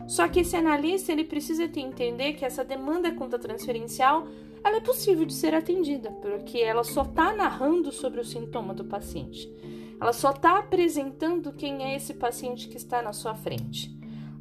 [0.08, 4.26] Só que esse analista ele precisa entender que essa demanda conta transferencial
[4.64, 8.82] ela é possível de ser atendida, porque ela só está narrando sobre o sintoma do
[8.82, 9.52] paciente.
[10.00, 13.90] Ela só está apresentando quem é esse paciente que está na sua frente,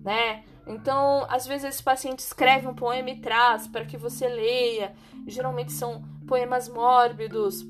[0.04, 0.44] né?
[0.66, 4.94] Então, às vezes esse paciente escreve um poema e traz para que você leia.
[5.28, 7.66] Geralmente são poemas mórbidos.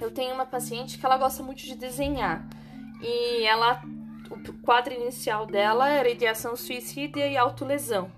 [0.00, 2.48] Eu tenho uma paciente que ela gosta muito de desenhar
[3.00, 3.82] e ela
[4.30, 8.10] o quadro inicial dela era ideação suicida e autolesão.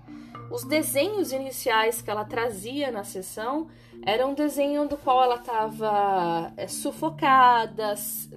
[0.51, 3.69] Os desenhos iniciais que ela trazia na sessão
[4.03, 7.93] eram um desenho do qual ela estava é, sufocada,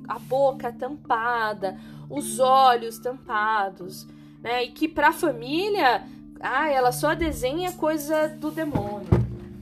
[0.06, 1.78] a boca tampada,
[2.10, 4.06] os olhos tampados,
[4.42, 4.64] né?
[4.64, 6.04] E que para a família,
[6.40, 9.08] ah, ela só desenha coisa do demônio,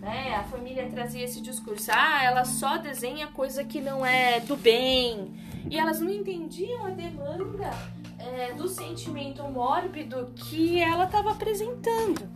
[0.01, 0.35] né?
[0.35, 5.33] A família trazia esse discurso, ah, ela só desenha coisa que não é do bem.
[5.71, 7.71] E elas não entendiam a demanda
[8.19, 12.29] é, do sentimento mórbido que ela estava apresentando.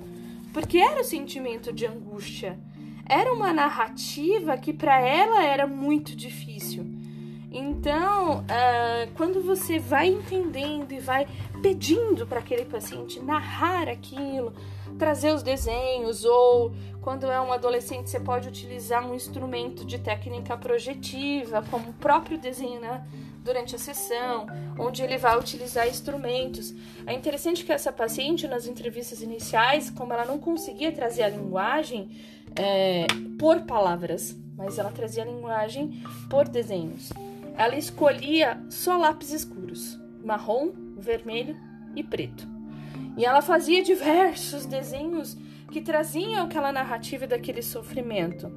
[0.53, 2.59] Porque era o sentimento de angústia.
[3.09, 6.85] Era uma narrativa que para ela era muito difícil.
[7.51, 11.27] Então, uh, quando você vai entendendo e vai
[11.63, 14.53] pedindo para aquele paciente narrar aquilo,
[14.99, 20.57] trazer os desenhos, ou quando é um adolescente, você pode utilizar um instrumento de técnica
[20.57, 23.07] projetiva, como o próprio desenho né,
[23.45, 24.47] durante a sessão,
[24.79, 26.75] onde ele vai utilizar instrumentos.
[27.07, 32.11] É interessante que essa paciente, nas entrevistas iniciais, como ela não conseguia trazer a linguagem
[32.59, 33.07] é,
[33.39, 37.13] por palavras, mas ela trazia a linguagem por desenhos,
[37.57, 41.57] ela escolhia só lápis escuros, marrom, vermelho
[41.95, 42.47] e preto.
[43.17, 45.37] E ela fazia diversos desenhos
[45.71, 48.53] que traziam aquela narrativa daquele sofrimento.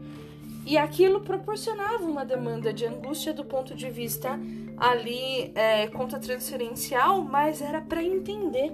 [0.65, 4.37] E aquilo proporcionava uma demanda de angústia do ponto de vista
[4.77, 8.71] ali é, conta transferencial, mas era para entender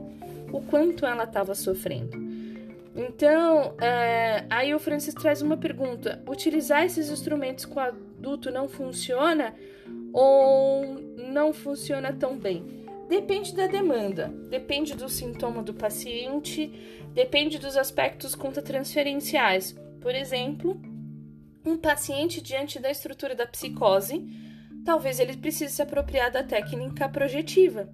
[0.51, 2.24] o quanto ela estava sofrendo.
[2.95, 9.53] Então, é, aí o Francis traz uma pergunta: utilizar esses instrumentos com adulto não funciona
[10.13, 12.85] ou não funciona tão bem?
[13.09, 16.71] Depende da demanda, depende do sintoma do paciente,
[17.13, 19.75] depende dos aspectos conta transferenciais.
[20.01, 20.79] Por exemplo,
[21.65, 24.25] um paciente diante da estrutura da psicose,
[24.83, 27.89] talvez ele precise se apropriar da técnica projetiva,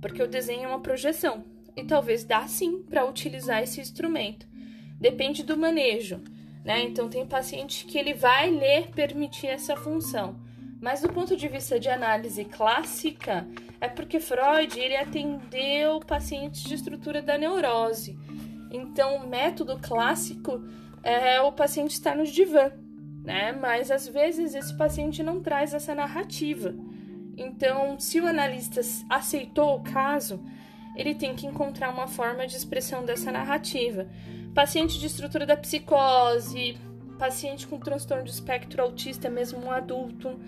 [0.00, 1.44] porque o desenho é uma projeção,
[1.76, 4.46] e talvez dá sim para utilizar esse instrumento.
[5.00, 6.20] Depende do manejo,
[6.64, 6.82] né?
[6.82, 10.36] Então tem paciente que ele vai ler permitir essa função.
[10.80, 13.46] Mas do ponto de vista de análise clássica,
[13.80, 18.18] é porque Freud ele atendeu pacientes de estrutura da neurose.
[18.68, 20.64] Então, o método clássico
[21.02, 22.72] é o paciente estar no divã,
[23.22, 23.52] né?
[23.52, 26.74] Mas às vezes esse paciente não traz essa narrativa.
[27.36, 30.42] Então, se o analista aceitou o caso,
[30.94, 34.06] ele tem que encontrar uma forma de expressão dessa narrativa.
[34.54, 36.76] Paciente de estrutura da psicose,
[37.18, 40.38] paciente com transtorno de espectro autista, mesmo um adulto,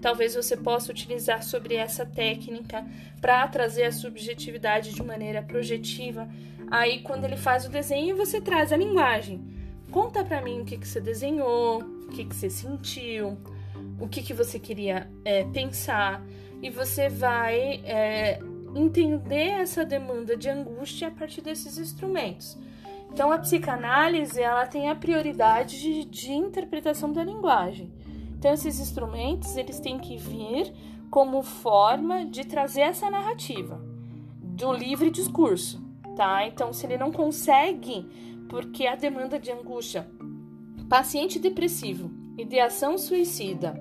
[0.00, 2.84] talvez você possa utilizar sobre essa técnica
[3.20, 6.28] para trazer a subjetividade de maneira projetiva.
[6.70, 9.42] Aí, quando ele faz o desenho, você traz a linguagem.
[9.90, 13.38] Conta para mim o que, que você desenhou, o que, que você sentiu,
[13.98, 16.22] o que, que você queria é, pensar,
[16.60, 18.40] e você vai é,
[18.74, 22.58] entender essa demanda de angústia a partir desses instrumentos.
[23.10, 27.92] Então, a psicanálise ela tem a prioridade de, de interpretação da linguagem.
[28.36, 30.72] Então, esses instrumentos eles têm que vir
[31.10, 33.80] como forma de trazer essa narrativa
[34.42, 35.80] do livre discurso,
[36.16, 36.46] tá?
[36.46, 38.04] Então, se ele não consegue,
[38.48, 40.08] porque a demanda de angústia,
[40.88, 43.80] paciente depressivo, ideação suicida,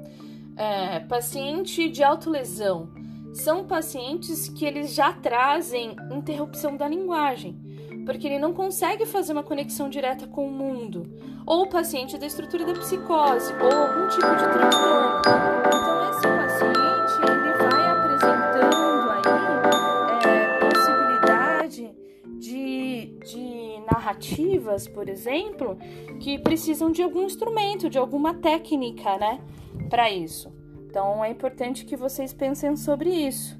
[0.55, 2.91] é, paciente de autolesão,
[3.33, 7.59] são pacientes que eles já trazem interrupção da linguagem,
[8.05, 11.03] porque ele não consegue fazer uma conexão direta com o mundo,
[11.45, 15.21] ou o paciente da estrutura da psicose, ou algum tipo de transtorno.
[15.67, 21.91] Então esse paciente ele vai apresentando aí é, possibilidade
[22.39, 25.77] de, de narrativas, por exemplo,
[26.19, 29.41] que precisam de algum instrumento, de alguma técnica, né,
[29.89, 30.62] para isso.
[30.93, 33.59] Então é importante que vocês pensem sobre isso,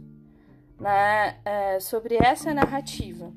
[0.80, 1.40] né?
[1.44, 3.34] É, sobre essa narrativa.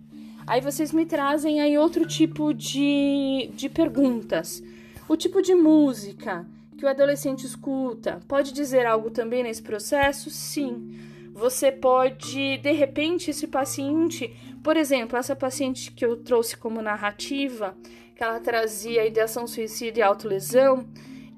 [0.46, 4.62] Aí vocês me trazem aí outro tipo de, de perguntas.
[5.08, 10.28] O tipo de música que o adolescente escuta pode dizer algo também nesse processo?
[10.28, 11.00] Sim.
[11.32, 14.30] Você pode, de repente, esse paciente,
[14.62, 17.74] por exemplo, essa paciente que eu trouxe como narrativa,
[18.14, 20.86] que ela trazia ideação suicida e autolesão,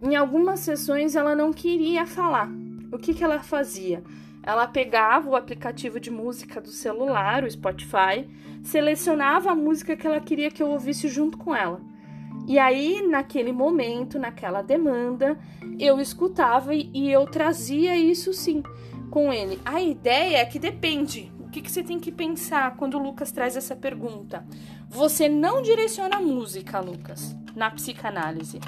[0.01, 2.49] em algumas sessões ela não queria falar.
[2.93, 4.03] O que, que ela fazia?
[4.43, 8.27] Ela pegava o aplicativo de música do celular, o Spotify,
[8.63, 11.81] selecionava a música que ela queria que eu ouvisse junto com ela.
[12.47, 15.39] E aí, naquele momento, naquela demanda,
[15.79, 18.63] eu escutava e eu trazia isso sim
[19.11, 19.59] com ele.
[19.65, 21.31] A ideia é que depende.
[21.41, 24.47] O que, que você tem que pensar quando o Lucas traz essa pergunta?
[24.89, 28.61] Você não direciona a música, Lucas, na psicanálise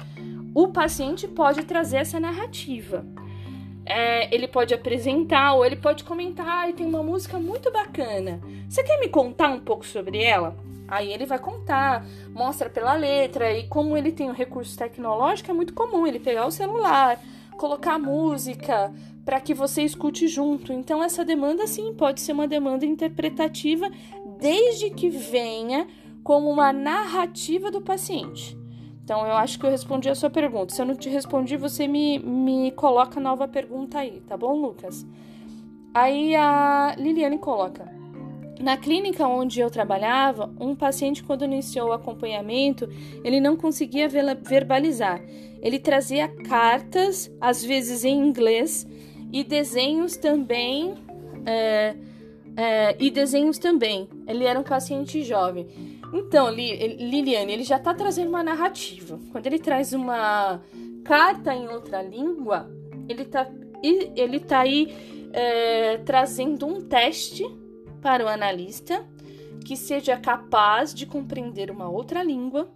[0.53, 3.05] o paciente pode trazer essa narrativa.
[3.85, 8.39] É, ele pode apresentar ou ele pode comentar, e tem uma música muito bacana.
[8.69, 10.55] Você quer me contar um pouco sobre ela?
[10.87, 15.53] Aí ele vai contar, mostra pela letra, e como ele tem o recurso tecnológico, é
[15.53, 17.19] muito comum ele pegar o celular,
[17.57, 20.73] colocar música para que você escute junto.
[20.73, 23.89] Então, essa demanda, sim, pode ser uma demanda interpretativa,
[24.37, 25.87] desde que venha
[26.23, 28.60] como uma narrativa do paciente.
[29.11, 30.73] Então, eu acho que eu respondi a sua pergunta.
[30.73, 35.05] Se eu não te respondi, você me, me coloca nova pergunta aí, tá bom, Lucas?
[35.93, 37.91] Aí a Liliane coloca.
[38.61, 42.87] Na clínica onde eu trabalhava, um paciente, quando iniciou o acompanhamento,
[43.21, 45.21] ele não conseguia verbalizar.
[45.61, 48.87] Ele trazia cartas, às vezes em inglês,
[49.29, 50.93] e desenhos também.
[51.45, 51.95] É,
[52.55, 54.07] é, e desenhos também.
[54.25, 55.67] Ele era um paciente jovem.
[56.13, 59.19] Então, Liliane, ele já está trazendo uma narrativa.
[59.31, 60.61] Quando ele traz uma
[61.05, 62.69] carta em outra língua,
[63.07, 63.49] ele está
[63.83, 64.93] ele tá aí
[65.33, 67.43] é, trazendo um teste
[68.01, 69.05] para o analista
[69.65, 72.71] que seja capaz de compreender uma outra língua,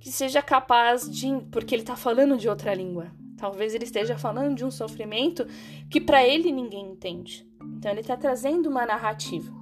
[0.00, 1.28] que seja capaz de.
[1.50, 3.10] Porque ele está falando de outra língua.
[3.36, 5.46] Talvez ele esteja falando de um sofrimento
[5.90, 7.46] que para ele ninguém entende.
[7.76, 9.52] Então, ele está trazendo uma narrativa.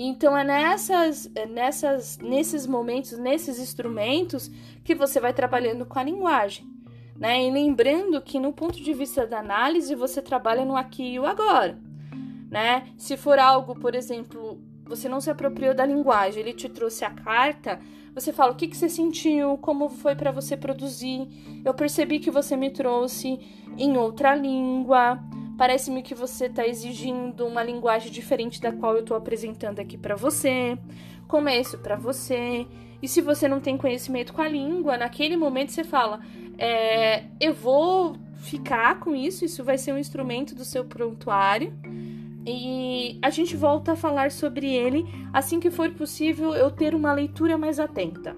[0.00, 4.48] Então é nessas, é nessas, nesses momentos, nesses instrumentos
[4.84, 6.64] que você vai trabalhando com a linguagem,
[7.16, 7.44] né?
[7.44, 11.26] E lembrando que no ponto de vista da análise você trabalha no aqui e o
[11.26, 11.76] agora,
[12.48, 12.86] né?
[12.96, 17.10] Se for algo, por exemplo, você não se apropriou da linguagem, ele te trouxe a
[17.10, 17.80] carta,
[18.14, 21.28] você fala o que, que você sentiu, como foi para você produzir.
[21.64, 23.38] Eu percebi que você me trouxe
[23.76, 25.20] em outra língua,
[25.58, 30.14] Parece-me que você está exigindo uma linguagem diferente da qual eu estou apresentando aqui para
[30.14, 30.78] você.
[31.26, 32.64] Como é isso para você?
[33.02, 36.20] E se você não tem conhecimento com a língua, naquele momento você fala:
[36.56, 41.76] é, eu vou ficar com isso, isso vai ser um instrumento do seu prontuário.
[42.46, 47.12] E a gente volta a falar sobre ele assim que for possível eu ter uma
[47.12, 48.36] leitura mais atenta.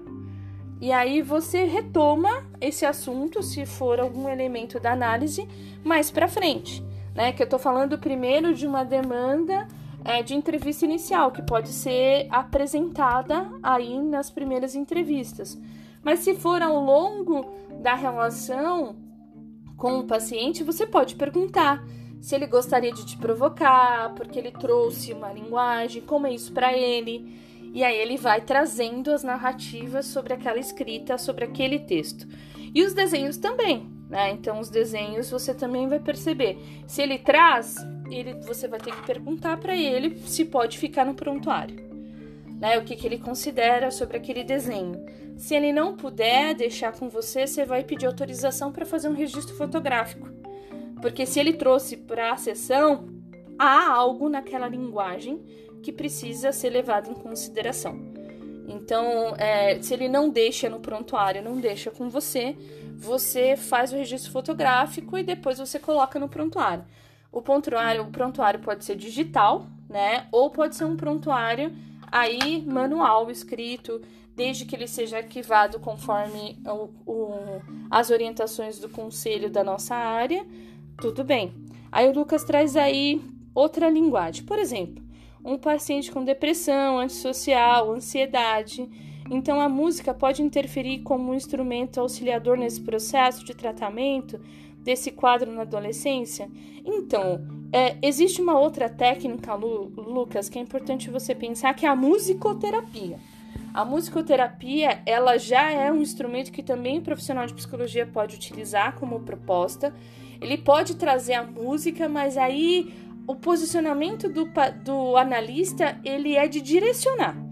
[0.81, 5.47] E aí você retoma esse assunto, se for algum elemento da análise,
[5.83, 6.83] mais para frente
[7.13, 7.31] né?
[7.31, 9.67] Que eu estou falando primeiro de uma demanda
[10.03, 15.59] é, de entrevista inicial, que pode ser apresentada aí nas primeiras entrevistas.
[16.03, 17.45] Mas se for ao longo
[17.81, 18.95] da relação
[19.77, 21.83] com o paciente, você pode perguntar
[22.19, 26.71] se ele gostaria de te provocar, porque ele trouxe uma linguagem, como é isso para
[26.71, 27.39] ele.
[27.73, 32.27] E aí ele vai trazendo as narrativas sobre aquela escrita, sobre aquele texto.
[32.75, 34.31] E os desenhos também, né?
[34.31, 36.59] Então os desenhos você também vai perceber.
[36.85, 37.77] Se ele traz,
[38.11, 41.89] ele, você vai ter que perguntar para ele se pode ficar no prontuário.
[42.59, 45.03] Né, o que, que ele considera sobre aquele desenho.
[45.35, 49.55] Se ele não puder deixar com você, você vai pedir autorização para fazer um registro
[49.55, 50.29] fotográfico.
[51.01, 53.07] Porque se ele trouxe para a sessão,
[53.57, 55.41] há algo naquela linguagem
[55.81, 57.99] que precisa ser levado em consideração.
[58.67, 62.55] Então, é, se ele não deixa no prontuário, não deixa com você,
[63.01, 66.85] você faz o registro fotográfico e depois você coloca no prontuário.
[67.31, 70.27] O prontuário, o prontuário pode ser digital, né?
[70.31, 71.73] Ou pode ser um prontuário
[72.11, 74.01] aí manual escrito,
[74.35, 80.45] desde que ele seja arquivado conforme o, o, as orientações do conselho da nossa área,
[80.99, 81.53] tudo bem.
[81.91, 83.19] Aí o Lucas traz aí
[83.55, 84.43] outra linguagem.
[84.43, 85.03] Por exemplo,
[85.43, 88.87] um paciente com depressão, antissocial, ansiedade.
[89.33, 94.37] Então a música pode interferir como um instrumento auxiliador nesse processo de tratamento
[94.79, 96.49] desse quadro na adolescência?
[96.83, 101.89] Então, é, existe uma outra técnica, Lu, Lucas, que é importante você pensar, que é
[101.89, 103.19] a musicoterapia.
[103.73, 108.99] A musicoterapia, ela já é um instrumento que também o profissional de psicologia pode utilizar
[108.99, 109.95] como proposta.
[110.41, 112.93] Ele pode trazer a música, mas aí
[113.25, 114.49] o posicionamento do,
[114.83, 117.50] do analista, ele é de direcionar.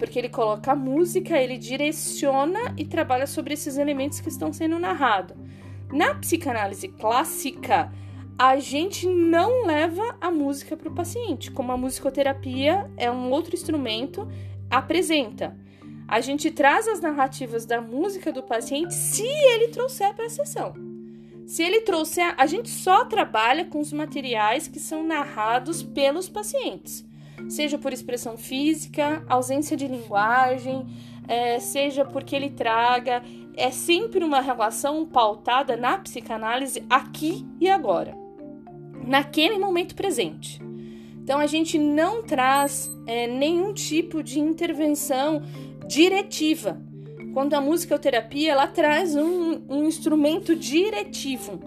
[0.00, 4.78] Porque ele coloca a música, ele direciona e trabalha sobre esses elementos que estão sendo
[4.78, 5.36] narrados.
[5.92, 7.92] Na psicanálise clássica,
[8.38, 13.54] a gente não leva a música para o paciente, como a musicoterapia é um outro
[13.54, 14.26] instrumento,
[14.70, 15.54] apresenta.
[16.08, 20.72] A gente traz as narrativas da música do paciente se ele trouxer para a sessão.
[21.46, 27.04] Se ele trouxer, a gente só trabalha com os materiais que são narrados pelos pacientes,
[27.50, 30.86] seja por expressão física, ausência de linguagem,
[31.28, 33.22] é, seja porque ele traga.
[33.56, 38.16] É sempre uma relação pautada na psicanálise aqui e agora,
[39.06, 40.60] naquele momento presente.
[41.22, 45.42] Então a gente não traz é, nenhum tipo de intervenção
[45.86, 46.80] diretiva.
[47.34, 51.60] Quando a musicoterapia ela traz um, um instrumento diretivo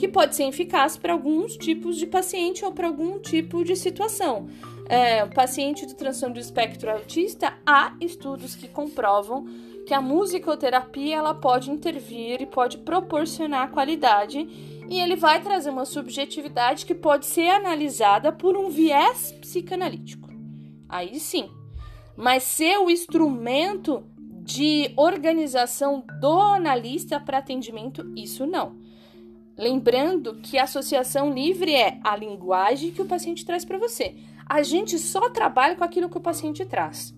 [0.00, 4.48] que pode ser eficaz para alguns tipos de paciente ou para algum tipo de situação.
[4.92, 9.46] É, paciente do transtorno do espectro autista, há estudos que comprovam
[9.86, 14.38] que a musicoterapia ela pode intervir e pode proporcionar qualidade
[14.88, 20.28] e ele vai trazer uma subjetividade que pode ser analisada por um viés psicanalítico.
[20.88, 21.48] Aí sim.
[22.16, 24.02] Mas ser o instrumento
[24.42, 28.76] de organização do analista para atendimento, isso não.
[29.56, 34.16] Lembrando que a associação livre é a linguagem que o paciente traz para você.
[34.50, 37.14] A gente só trabalha com aquilo que o paciente traz.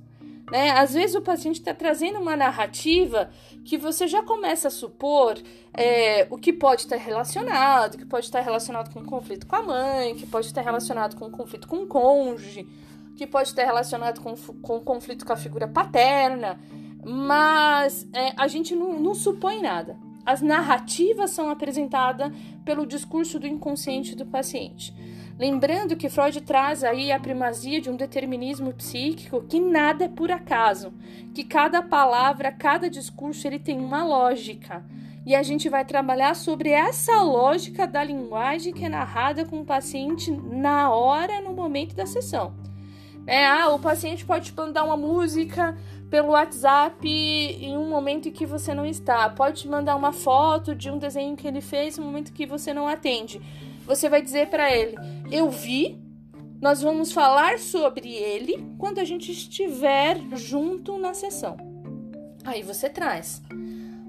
[0.51, 0.71] Né?
[0.73, 3.31] Às vezes o paciente está trazendo uma narrativa
[3.65, 5.39] que você já começa a supor
[5.73, 9.63] é, o que pode estar relacionado, que pode estar relacionado com um conflito com a
[9.63, 12.69] mãe, que pode estar relacionado com um conflito com o cônjuge,
[13.17, 16.61] que pode estar relacionado com, com um conflito com a figura paterna,
[17.03, 19.97] mas é, a gente não, não supõe nada.
[20.27, 22.31] As narrativas são apresentadas
[22.63, 24.95] pelo discurso do inconsciente do paciente.
[25.43, 30.31] Lembrando que Freud traz aí a primazia de um determinismo psíquico que nada é por
[30.31, 30.93] acaso,
[31.35, 34.85] que cada palavra, cada discurso ele tem uma lógica.
[35.27, 39.65] E a gente vai trabalhar sobre essa lógica da linguagem que é narrada com o
[39.65, 42.55] paciente na hora, no momento da sessão.
[43.27, 45.77] É, ah, o paciente pode te mandar uma música
[46.09, 49.29] pelo WhatsApp em um momento em que você não está.
[49.29, 52.73] Pode te mandar uma foto de um desenho que ele fez no momento que você
[52.73, 53.43] não atende
[53.87, 54.97] você vai dizer para ele:
[55.31, 56.01] Eu vi,
[56.61, 61.57] nós vamos falar sobre ele quando a gente estiver junto na sessão.
[62.45, 63.43] Aí você traz.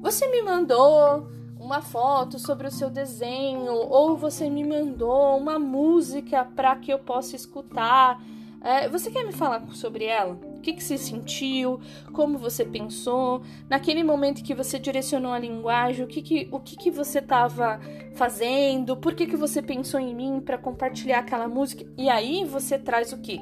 [0.02, 1.28] Você me mandou
[1.60, 7.00] uma foto sobre o seu desenho, ou você me mandou uma música para que eu
[7.00, 8.22] possa escutar.
[8.64, 10.40] É, você quer me falar sobre ela?
[10.64, 11.80] que, que você sentiu,
[12.14, 16.76] como você pensou, naquele momento que você direcionou a linguagem, o que, que, o que,
[16.76, 17.80] que você estava
[18.16, 21.86] fazendo, por que, que você pensou em mim para compartilhar aquela música.
[21.98, 23.40] E aí você traz o que?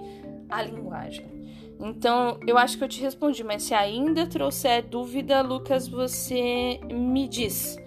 [0.49, 1.39] A linguagem.
[1.79, 7.27] Então, eu acho que eu te respondi, mas se ainda trouxer dúvida, Lucas, você me
[7.27, 7.77] diz,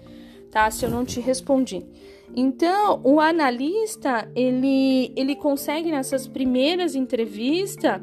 [0.51, 0.69] tá?
[0.71, 1.85] Se eu não te respondi.
[2.33, 8.01] Então, o analista, ele, ele consegue nessas primeiras entrevistas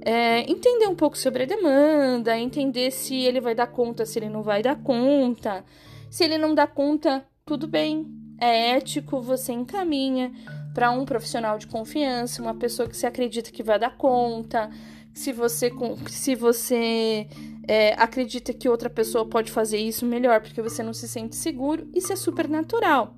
[0.00, 4.28] é, entender um pouco sobre a demanda, entender se ele vai dar conta, se ele
[4.28, 5.64] não vai dar conta.
[6.10, 8.06] Se ele não dá conta, tudo bem,
[8.40, 10.32] é ético, você encaminha
[10.72, 14.70] para um profissional de confiança, uma pessoa que você acredita que vai dar conta,
[15.12, 15.72] se você,
[16.08, 17.26] se você
[17.66, 21.88] é, acredita que outra pessoa pode fazer isso melhor porque você não se sente seguro,
[21.92, 23.17] isso é super natural.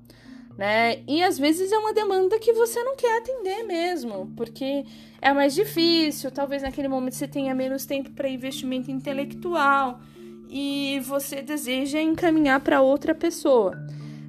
[0.57, 1.03] Né?
[1.07, 4.85] E às vezes é uma demanda que você não quer atender mesmo, porque
[5.21, 9.99] é mais difícil, talvez naquele momento você tenha menos tempo para investimento intelectual
[10.49, 13.73] e você deseja encaminhar para outra pessoa,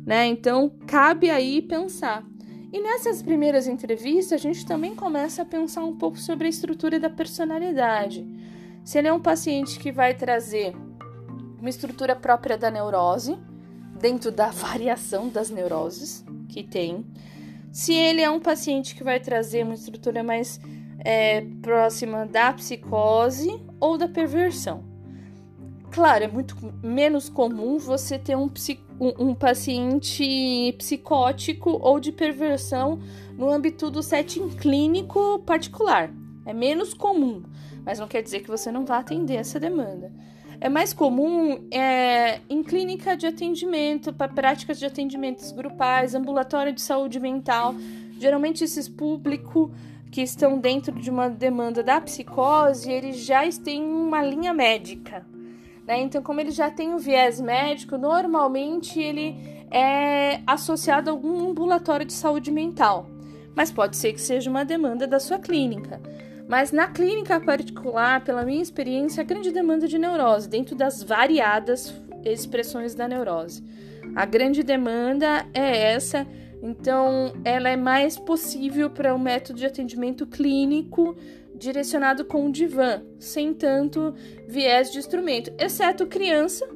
[0.06, 0.26] né?
[0.26, 2.24] Então cabe aí pensar.
[2.72, 6.98] E nessas primeiras entrevistas, a gente também começa a pensar um pouco sobre a estrutura
[6.98, 8.26] da personalidade.
[8.82, 10.74] Se ele é um paciente que vai trazer
[11.60, 13.36] uma estrutura própria da neurose,
[14.02, 17.06] dentro da variação das neuroses que tem.
[17.70, 20.60] Se ele é um paciente que vai trazer uma estrutura mais
[20.98, 24.84] é, próxima da psicose ou da perversão.
[25.92, 28.50] Claro, é muito menos comum você ter um,
[28.98, 32.98] um, um, paciente psicótico ou de perversão
[33.36, 36.10] no âmbito do setting clínico particular.
[36.44, 37.42] É menos comum,
[37.84, 40.10] mas não quer dizer que você não vá atender essa demanda.
[40.62, 46.80] É mais comum é, em clínica de atendimento, para práticas de atendimentos grupais, ambulatório de
[46.80, 47.74] saúde mental.
[48.16, 49.72] Geralmente, esses públicos
[50.12, 55.26] que estão dentro de uma demanda da psicose, eles já têm uma linha médica.
[55.84, 56.00] Né?
[56.00, 59.34] Então, como ele já tem o viés médico, normalmente ele
[59.68, 63.08] é associado a algum ambulatório de saúde mental,
[63.52, 66.00] mas pode ser que seja uma demanda da sua clínica.
[66.52, 71.94] Mas na clínica particular, pela minha experiência, a grande demanda de neurose, dentro das variadas
[72.26, 73.64] expressões da neurose.
[74.14, 76.26] A grande demanda é essa,
[76.62, 81.16] então ela é mais possível para um método de atendimento clínico
[81.54, 84.14] direcionado com o divã, sem tanto
[84.46, 86.68] viés de instrumento, exceto criança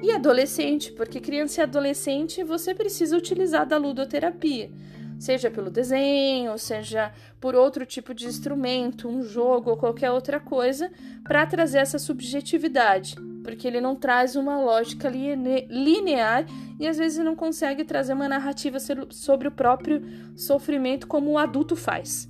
[0.00, 4.70] e adolescente, porque criança e adolescente você precisa utilizar da ludoterapia,
[5.18, 10.90] seja pelo desenho, seja por outro tipo de instrumento, um jogo ou qualquer outra coisa,
[11.22, 16.46] para trazer essa subjetividade, porque ele não traz uma lógica linear
[16.78, 18.78] e às vezes não consegue trazer uma narrativa
[19.10, 20.02] sobre o próprio
[20.36, 22.28] sofrimento como o adulto faz,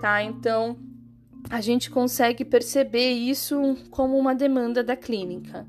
[0.00, 0.22] tá?
[0.22, 0.76] Então,
[1.48, 5.66] a gente consegue perceber isso como uma demanda da clínica.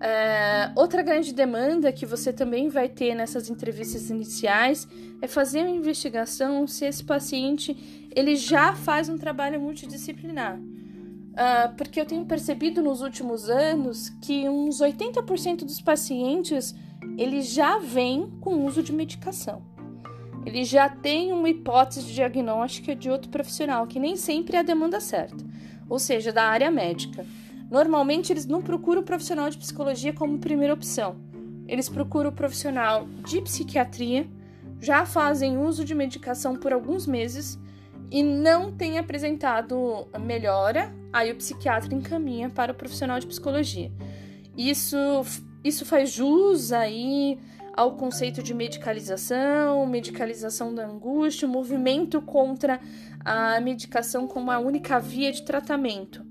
[0.00, 4.86] É, outra grande demanda que você também vai ter nessas entrevistas iniciais
[5.22, 10.58] é fazer uma investigação se esse paciente ele já faz um trabalho multidisciplinar.
[10.58, 16.74] Uh, porque eu tenho percebido nos últimos anos que uns 80% dos pacientes
[17.18, 19.62] ele já vem com uso de medicação
[20.46, 25.00] ele já tem uma hipótese diagnóstica de outro profissional, que nem sempre é a demanda
[25.00, 25.44] certa,
[25.88, 27.26] ou seja, da área médica.
[27.70, 31.16] Normalmente eles não procuram o profissional de psicologia como primeira opção.
[31.66, 34.28] Eles procuram o profissional de psiquiatria,
[34.80, 37.58] já fazem uso de medicação por alguns meses
[38.10, 43.90] e não tem apresentado melhora, aí o psiquiatra encaminha para o profissional de psicologia.
[44.56, 44.96] Isso,
[45.64, 47.38] isso faz jus aí
[47.74, 52.80] ao conceito de medicalização, medicalização da angústia, o movimento contra
[53.24, 56.24] a medicação como a única via de tratamento.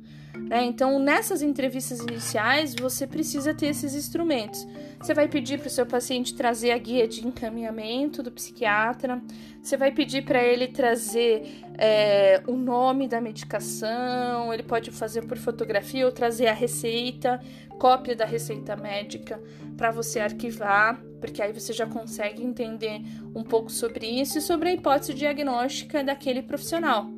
[0.45, 0.63] Né?
[0.65, 4.65] Então, nessas entrevistas iniciais, você precisa ter esses instrumentos.
[4.99, 9.21] Você vai pedir para o seu paciente trazer a guia de encaminhamento do psiquiatra,
[9.61, 15.37] você vai pedir para ele trazer é, o nome da medicação, ele pode fazer por
[15.37, 17.39] fotografia ou trazer a receita,
[17.79, 19.41] cópia da receita médica
[19.75, 23.01] para você arquivar, porque aí você já consegue entender
[23.35, 27.09] um pouco sobre isso e sobre a hipótese diagnóstica daquele profissional,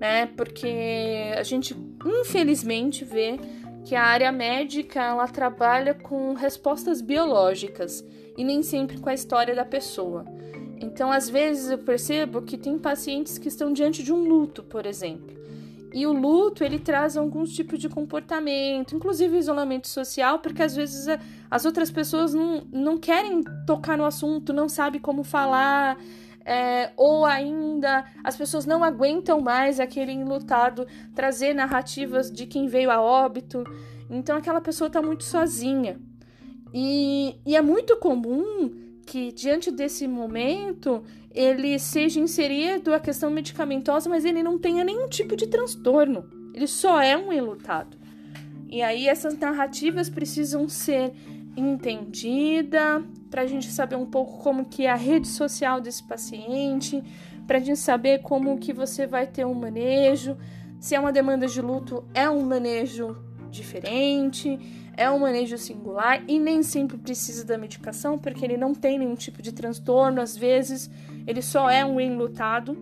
[0.00, 0.26] né?
[0.26, 3.38] Porque a gente infelizmente vê
[3.84, 8.04] que a área médica ela trabalha com respostas biológicas
[8.36, 10.24] e nem sempre com a história da pessoa.
[10.80, 14.84] Então, às vezes eu percebo que tem pacientes que estão diante de um luto, por
[14.84, 15.36] exemplo.
[15.92, 21.06] E o luto, ele traz alguns tipos de comportamento, inclusive isolamento social, porque às vezes
[21.50, 25.96] as outras pessoas não, não querem tocar no assunto, não sabem como falar,
[26.46, 32.88] é, ou ainda as pessoas não aguentam mais aquele enlutado trazer narrativas de quem veio
[32.88, 33.64] a óbito.
[34.08, 36.00] Então aquela pessoa está muito sozinha.
[36.72, 38.70] E, e é muito comum
[39.04, 41.02] que, diante desse momento,
[41.34, 46.30] ele seja inserido a questão medicamentosa, mas ele não tenha nenhum tipo de transtorno.
[46.54, 47.96] Ele só é um enlutado.
[48.68, 51.12] E aí essas narrativas precisam ser
[51.56, 57.02] entendidas para a gente saber um pouco como que é a rede social desse paciente,
[57.46, 60.36] para a gente saber como que você vai ter um manejo,
[60.78, 63.16] se é uma demanda de luto, é um manejo
[63.50, 64.58] diferente,
[64.96, 69.14] é um manejo singular e nem sempre precisa da medicação, porque ele não tem nenhum
[69.14, 70.90] tipo de transtorno, às vezes
[71.26, 72.76] ele só é um enlutado.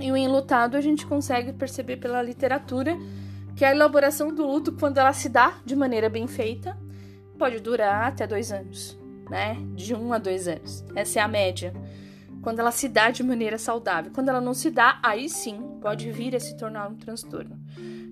[0.00, 2.96] E o enlutado a gente consegue perceber pela literatura
[3.54, 6.76] que a elaboração do luto, quando ela se dá de maneira bem feita,
[7.38, 8.98] pode durar até dois anos,
[9.30, 9.56] né?
[9.74, 10.84] De um a dois anos.
[10.94, 11.72] Essa é a média.
[12.42, 14.10] Quando ela se dá de maneira saudável.
[14.12, 17.58] Quando ela não se dá, aí sim pode vir a se tornar um transtorno.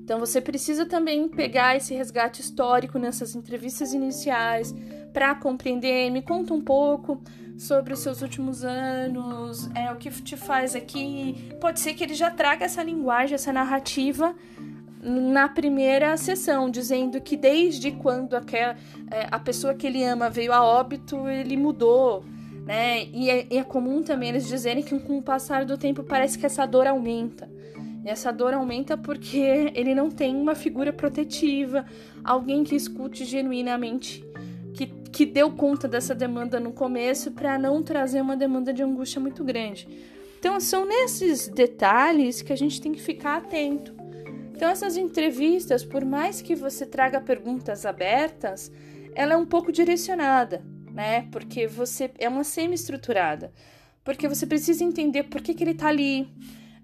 [0.08, 4.74] Então você precisa também pegar esse resgate histórico nessas entrevistas iniciais
[5.12, 6.10] para compreender.
[6.10, 7.20] Me conta um pouco
[7.58, 11.50] sobre os seus últimos anos, é o que te faz aqui.
[11.60, 14.34] Pode ser que ele já traga essa linguagem, essa narrativa
[15.08, 18.76] na primeira sessão, dizendo que desde quando aquela,
[19.10, 22.24] é, a pessoa que ele ama veio a óbito, ele mudou.
[22.66, 23.06] Né?
[23.06, 26.44] E é, é comum também eles dizerem que com o passar do tempo parece que
[26.44, 27.48] essa dor aumenta.
[28.04, 31.86] E essa dor aumenta porque ele não tem uma figura protetiva,
[32.22, 34.24] alguém que escute genuinamente,
[34.74, 39.20] que, que deu conta dessa demanda no começo para não trazer uma demanda de angústia
[39.20, 39.88] muito grande.
[40.38, 43.97] Então, são nesses detalhes que a gente tem que ficar atento.
[44.58, 48.72] Então, essas entrevistas, por mais que você traga perguntas abertas,
[49.14, 51.28] ela é um pouco direcionada, né?
[51.30, 53.52] Porque você é uma semi-estruturada.
[54.02, 56.28] Porque você precisa entender por que, que ele está ali,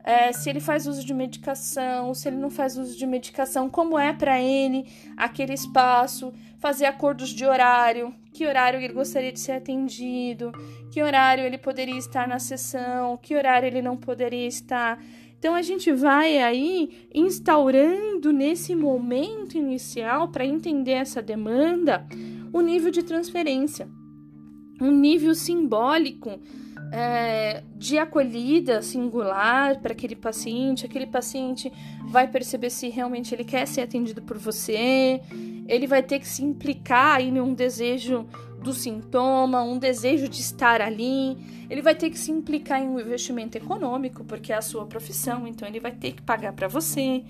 [0.04, 3.98] é, se ele faz uso de medicação, se ele não faz uso de medicação, como
[3.98, 9.50] é para ele aquele espaço, fazer acordos de horário, que horário ele gostaria de ser
[9.50, 10.52] atendido,
[10.92, 15.02] que horário ele poderia estar na sessão, que horário ele não poderia estar.
[15.44, 22.06] Então a gente vai aí instaurando nesse momento inicial para entender essa demanda
[22.50, 23.86] o nível de transferência,
[24.80, 26.40] um nível simbólico
[26.90, 30.86] é, de acolhida singular para aquele paciente.
[30.86, 31.70] Aquele paciente
[32.06, 35.20] vai perceber se realmente ele quer ser atendido por você.
[35.68, 38.26] Ele vai ter que se implicar em um desejo
[38.64, 41.36] do sintoma, um desejo de estar ali.
[41.70, 45.46] Ele vai ter que se implicar em um investimento econômico, porque é a sua profissão,
[45.46, 47.22] então ele vai ter que pagar para você.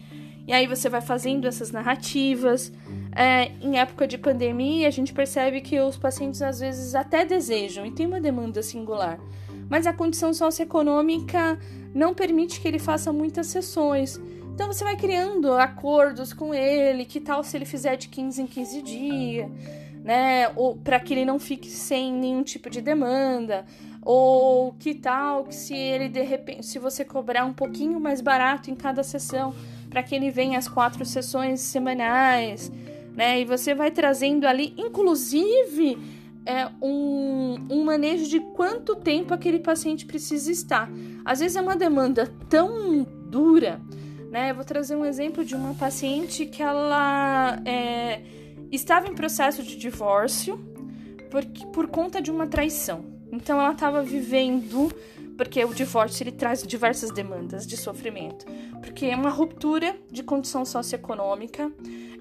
[0.47, 2.73] E aí você vai fazendo essas narrativas.
[3.15, 7.85] É, em época de pandemia, a gente percebe que os pacientes às vezes até desejam
[7.85, 9.19] e tem uma demanda singular
[9.69, 11.59] mas a condição socioeconômica
[11.95, 14.21] não permite que ele faça muitas sessões.
[14.55, 18.47] Então você vai criando acordos com ele, que tal se ele fizer de 15 em
[18.47, 19.51] 15 dias,
[20.05, 20.53] né?
[20.55, 23.65] Ou para que ele não fique sem nenhum tipo de demanda,
[24.03, 28.71] ou que tal que se ele de repente, se você cobrar um pouquinho mais barato
[28.71, 29.55] em cada sessão,
[29.89, 32.71] para que ele venha às quatro sessões semanais,
[33.17, 33.41] né?
[33.41, 35.97] E você vai trazendo ali, inclusive
[36.45, 40.91] é, um, um manejo de quanto tempo aquele paciente precisa estar.
[41.25, 43.81] Às vezes é uma demanda tão dura,
[44.31, 44.51] né?
[44.51, 48.21] Eu vou trazer um exemplo de uma paciente que ela é,
[48.71, 50.59] estava em processo de divórcio
[51.31, 53.05] por, por conta de uma traição.
[53.33, 54.93] Então ela estava vivendo
[55.37, 58.47] porque o divórcio ele traz diversas demandas de sofrimento,
[58.81, 61.73] porque é uma ruptura de condição socioeconômica,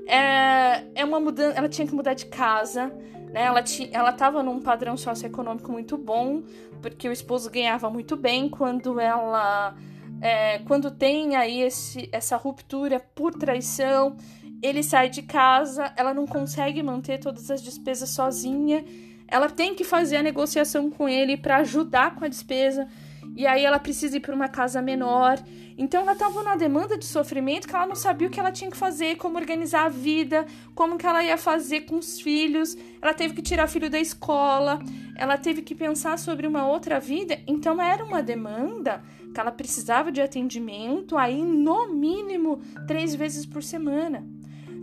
[0.07, 2.87] é, é uma mudança, ela tinha que mudar de casa,
[3.31, 3.43] né?
[3.43, 6.43] Ela ela estava num padrão socioeconômico muito bom,
[6.81, 9.75] porque o esposo ganhava muito bem quando ela
[10.21, 14.15] é, quando tem aí esse, essa ruptura por traição,
[14.63, 18.83] ele sai de casa, ela não consegue manter todas as despesas sozinha,
[19.27, 22.87] ela tem que fazer a negociação com ele para ajudar com a despesa
[23.35, 25.39] e aí ela precisa ir para uma casa menor.
[25.77, 28.69] Então ela estava numa demanda de sofrimento que ela não sabia o que ela tinha
[28.69, 30.45] que fazer, como organizar a vida,
[30.75, 32.77] como que ela ia fazer com os filhos.
[33.01, 34.79] Ela teve que tirar filho da escola,
[35.17, 37.39] ela teve que pensar sobre uma outra vida.
[37.47, 39.03] Então era uma demanda
[39.33, 44.23] que ela precisava de atendimento aí no mínimo três vezes por semana.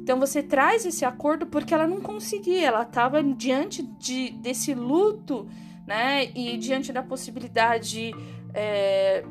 [0.03, 5.47] Então você traz esse acordo porque ela não conseguia, ela estava diante de, desse luto,
[5.87, 6.31] né?
[6.35, 8.13] E diante da possibilidade
[8.55, 9.23] é,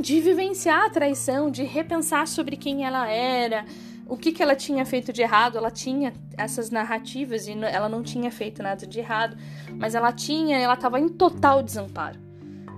[0.00, 3.64] de vivenciar a traição, de repensar sobre quem ela era,
[4.06, 5.58] o que, que ela tinha feito de errado.
[5.58, 9.36] Ela tinha essas narrativas e ela não tinha feito nada de errado,
[9.76, 12.18] mas ela tinha, ela estava em total desamparo.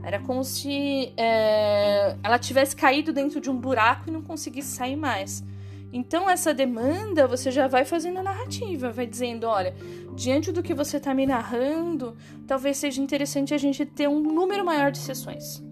[0.03, 4.97] Era como se é, ela tivesse caído dentro de um buraco e não conseguisse sair
[4.97, 5.45] mais.
[5.93, 9.75] Então, essa demanda você já vai fazendo a narrativa, vai dizendo: olha,
[10.15, 12.17] diante do que você está me narrando,
[12.47, 15.63] talvez seja interessante a gente ter um número maior de sessões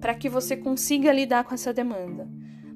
[0.00, 2.28] para que você consiga lidar com essa demanda.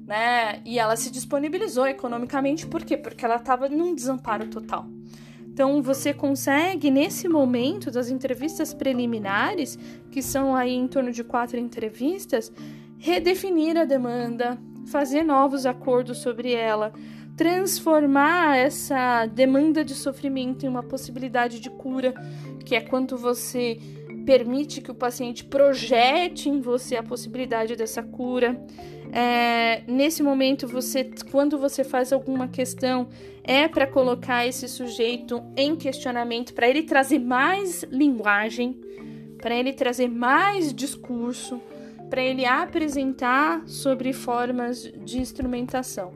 [0.07, 0.61] Né?
[0.63, 2.95] E ela se disponibilizou economicamente, por quê?
[2.95, 4.87] Porque ela estava num desamparo total.
[5.45, 9.77] Então você consegue, nesse momento das entrevistas preliminares,
[10.09, 12.53] que são aí em torno de quatro entrevistas,
[12.97, 14.57] redefinir a demanda,
[14.87, 16.93] fazer novos acordos sobre ela,
[17.35, 22.13] transformar essa demanda de sofrimento em uma possibilidade de cura,
[22.65, 23.79] que é quando você
[24.25, 28.61] permite que o paciente projete em você a possibilidade dessa cura.
[29.13, 33.07] É, nesse momento, você, quando você faz alguma questão,
[33.43, 38.81] é para colocar esse sujeito em questionamento, para ele trazer mais linguagem,
[39.41, 41.61] para ele trazer mais discurso,
[42.09, 46.13] para ele apresentar sobre formas de instrumentação,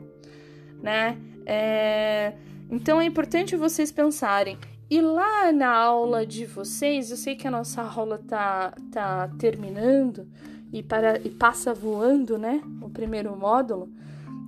[0.82, 1.18] né?
[1.44, 2.34] É,
[2.70, 4.56] então é importante vocês pensarem
[4.92, 10.28] e lá na aula de vocês, eu sei que a nossa aula tá, tá terminando
[10.70, 12.60] e, para, e passa voando, né?
[12.82, 13.90] O primeiro módulo.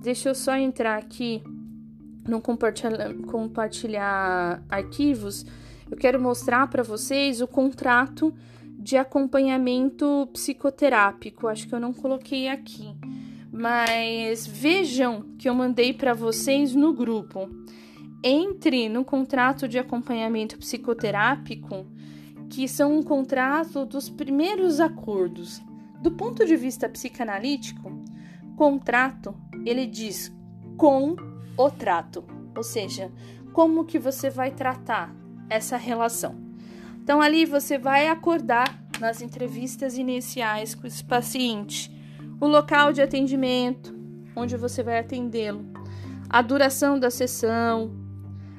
[0.03, 1.43] Deixa eu só entrar aqui
[2.27, 5.47] no compartilhar, compartilhar arquivos.
[5.89, 8.31] Eu quero mostrar para vocês o contrato
[8.85, 11.47] de acompanhamento psicoterápico.
[11.47, 12.95] Acho que eu não coloquei aqui,
[13.51, 17.49] mas vejam que eu mandei para vocês no grupo
[18.23, 21.87] entre no contrato de acompanhamento psicoterápico,
[22.47, 25.59] que são um contrato dos primeiros acordos.
[25.99, 27.91] Do ponto de vista psicanalítico,
[28.55, 30.31] contrato, ele diz
[30.77, 31.15] com
[31.57, 32.23] o trato,
[32.55, 33.11] ou seja,
[33.51, 35.15] como que você vai tratar
[35.49, 36.44] essa relação.
[37.05, 41.95] Então ali você vai acordar nas entrevistas iniciais com esse paciente
[42.41, 43.95] o local de atendimento,
[44.35, 45.63] onde você vai atendê-lo,
[46.27, 47.93] a duração da sessão,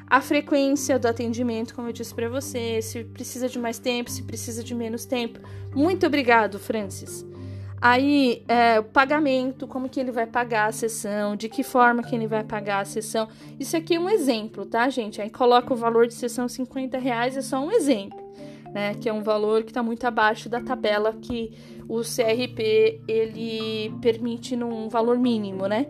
[0.07, 4.23] a frequência do atendimento, como eu disse para você, se precisa de mais tempo, se
[4.23, 5.41] precisa de menos tempo.
[5.75, 7.27] Muito obrigado, Francis.
[7.83, 12.15] Aí, é, o pagamento, como que ele vai pagar a sessão, de que forma que
[12.15, 13.27] ele vai pagar a sessão.
[13.59, 15.21] Isso aqui é um exemplo, tá, gente?
[15.21, 18.26] Aí coloca o valor de sessão 50 reais, é só um exemplo,
[18.77, 18.93] né?
[18.95, 21.51] Que é um valor que está muito abaixo da tabela que
[21.89, 25.87] o CRP ele permite num valor mínimo, né?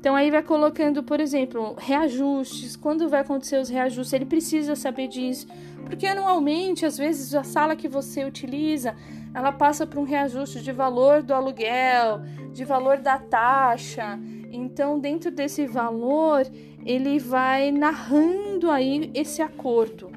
[0.00, 5.08] Então aí vai colocando, por exemplo, reajustes, quando vai acontecer os reajustes, ele precisa saber
[5.08, 5.46] disso,
[5.84, 8.96] porque anualmente, às vezes a sala que você utiliza,
[9.34, 12.22] ela passa por um reajuste de valor do aluguel,
[12.54, 14.18] de valor da taxa.
[14.50, 16.46] Então, dentro desse valor,
[16.86, 20.09] ele vai narrando aí esse acordo.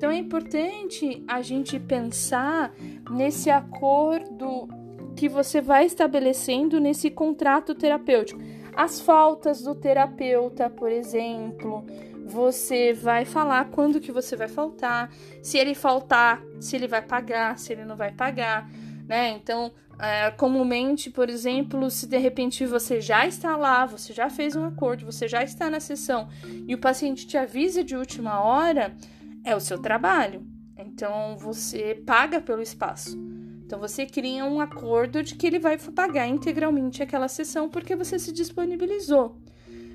[0.00, 2.72] Então é importante a gente pensar
[3.10, 4.66] nesse acordo
[5.14, 8.40] que você vai estabelecendo nesse contrato terapêutico
[8.74, 11.84] as faltas do terapeuta, por exemplo,
[12.24, 17.58] você vai falar quando que você vai faltar, se ele faltar, se ele vai pagar,
[17.58, 18.70] se ele não vai pagar,
[19.06, 19.28] né?
[19.28, 24.56] Então, é, comumente, por exemplo, se de repente você já está lá, você já fez
[24.56, 26.26] um acordo, você já está na sessão
[26.66, 28.96] e o paciente te avisa de última hora,
[29.44, 30.46] é o seu trabalho.
[30.76, 33.18] Então, você paga pelo espaço.
[33.70, 38.18] Então você cria um acordo de que ele vai pagar integralmente aquela sessão porque você
[38.18, 39.40] se disponibilizou,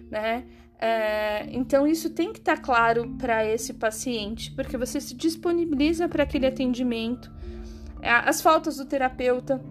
[0.10, 0.46] né?
[0.80, 6.08] É, então isso tem que estar tá claro para esse paciente, porque você se disponibiliza
[6.08, 7.30] para aquele atendimento.
[8.02, 9.62] É, as faltas do terapeuta,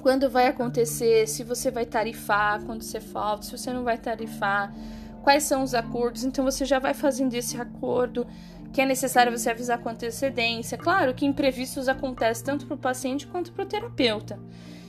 [0.00, 4.74] quando vai acontecer, se você vai tarifar, quando você falta, se você não vai tarifar,
[5.22, 6.24] quais são os acordos.
[6.24, 8.26] Então você já vai fazendo esse acordo
[8.72, 10.76] que é necessário você avisar com antecedência.
[10.76, 14.38] Claro que imprevistos acontecem tanto para o paciente quanto para o terapeuta.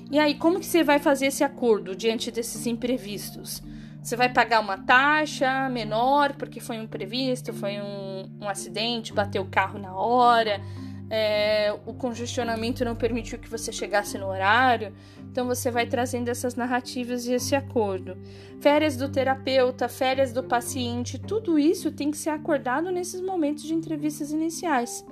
[0.10, 3.62] E aí, como que você vai fazer esse acordo diante desses imprevistos?
[4.02, 9.42] Você vai pagar uma taxa menor porque foi um imprevisto, foi um, um acidente, bateu
[9.42, 10.62] o carro na hora,
[11.10, 14.94] é, o congestionamento não permitiu que você chegasse no horário.
[15.32, 18.18] Então você vai trazendo essas narrativas e esse acordo.
[18.60, 23.74] Férias do terapeuta, férias do paciente, tudo isso tem que ser acordado nesses momentos de
[23.74, 25.06] entrevistas iniciais.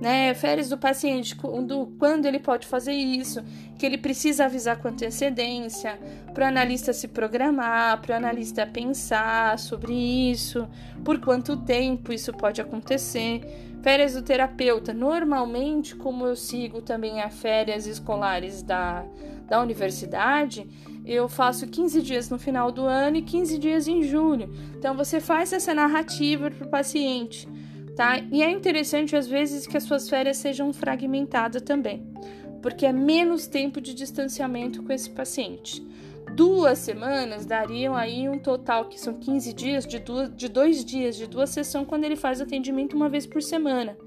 [0.00, 0.32] Né?
[0.32, 3.42] Férias do paciente, quando, quando ele pode fazer isso,
[3.76, 5.98] que ele precisa avisar com antecedência,
[6.32, 10.68] para o analista se programar, para o analista pensar sobre isso,
[11.04, 13.67] por quanto tempo isso pode acontecer.
[13.82, 19.04] Férias do terapeuta, normalmente, como eu sigo também as férias escolares da,
[19.48, 20.68] da universidade,
[21.06, 24.52] eu faço 15 dias no final do ano e 15 dias em julho.
[24.76, 27.48] Então você faz essa narrativa para o paciente,
[27.96, 28.18] tá?
[28.30, 32.06] E é interessante às vezes que as suas férias sejam fragmentadas também,
[32.60, 35.86] porque é menos tempo de distanciamento com esse paciente.
[36.38, 41.16] Duas semanas dariam aí um total que são 15 dias de, duas, de dois dias
[41.16, 43.98] de duas sessões quando ele faz atendimento uma vez por semana.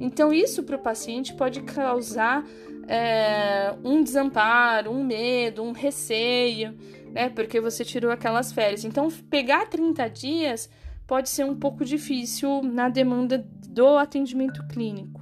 [0.00, 2.46] Então, isso para o paciente pode causar
[2.88, 6.74] é, um desamparo, um medo, um receio,
[7.12, 7.28] né?
[7.28, 8.82] Porque você tirou aquelas férias.
[8.82, 10.70] Então, pegar 30 dias
[11.06, 15.20] pode ser um pouco difícil na demanda do atendimento clínico,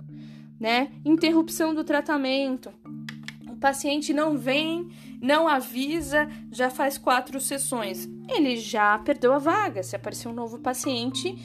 [0.61, 0.93] né?
[1.05, 2.73] Interrupção do tratamento
[3.65, 4.91] paciente não vem,
[5.25, 8.07] não avisa, já faz quatro sessões.
[8.29, 9.83] Ele já perdeu a vaga.
[9.83, 11.39] Se aparecer um novo paciente,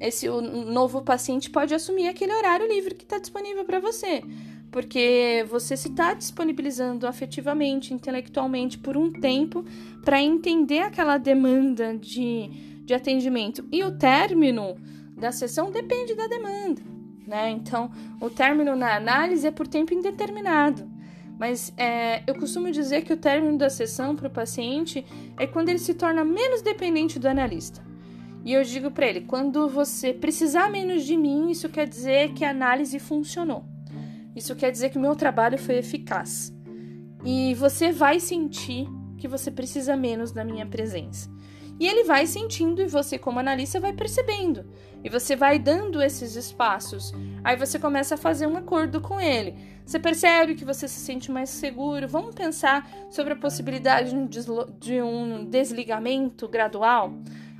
[0.00, 4.22] esse o novo paciente pode assumir aquele horário livre que está disponível para você.
[4.70, 9.66] Porque você se está disponibilizando afetivamente, intelectualmente por um tempo
[10.02, 12.48] para entender aquela demanda de,
[12.86, 13.68] de atendimento.
[13.70, 14.78] E o término
[15.14, 16.80] da sessão depende da demanda.
[17.26, 17.50] Né?
[17.50, 20.95] Então, o término na análise é por tempo indeterminado.
[21.38, 25.04] Mas é, eu costumo dizer que o término da sessão para o paciente
[25.38, 27.84] é quando ele se torna menos dependente do analista.
[28.44, 32.44] E eu digo para ele: quando você precisar menos de mim, isso quer dizer que
[32.44, 33.64] a análise funcionou.
[34.34, 36.54] Isso quer dizer que o meu trabalho foi eficaz.
[37.24, 38.86] E você vai sentir
[39.18, 41.28] que você precisa menos da minha presença.
[41.78, 44.64] E ele vai sentindo e você, como analista, vai percebendo.
[45.04, 47.12] E você vai dando esses espaços.
[47.44, 49.54] Aí você começa a fazer um acordo com ele.
[49.84, 52.08] Você percebe que você se sente mais seguro.
[52.08, 54.12] Vamos pensar sobre a possibilidade
[54.80, 57.12] de um desligamento gradual.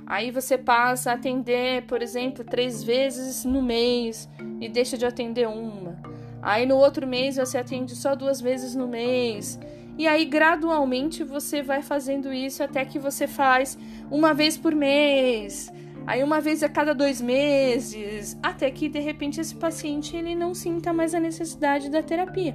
[0.05, 4.27] Aí você passa a atender, por exemplo, três vezes no mês
[4.59, 6.01] e deixa de atender uma.
[6.41, 9.59] Aí no outro mês você atende só duas vezes no mês.
[9.97, 13.77] E aí, gradualmente, você vai fazendo isso até que você faz
[14.11, 15.71] uma vez por mês,
[16.05, 20.53] aí uma vez a cada dois meses, até que de repente esse paciente ele não
[20.53, 22.53] sinta mais a necessidade da terapia.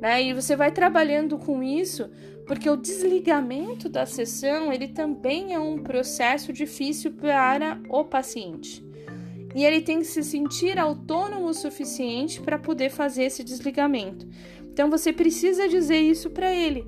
[0.00, 0.22] Né?
[0.24, 2.10] E você vai trabalhando com isso,
[2.46, 8.86] porque o desligamento da sessão ele também é um processo difícil para o paciente.
[9.54, 14.26] E ele tem que se sentir autônomo o suficiente para poder fazer esse desligamento.
[14.78, 16.86] Então você precisa dizer isso para ele.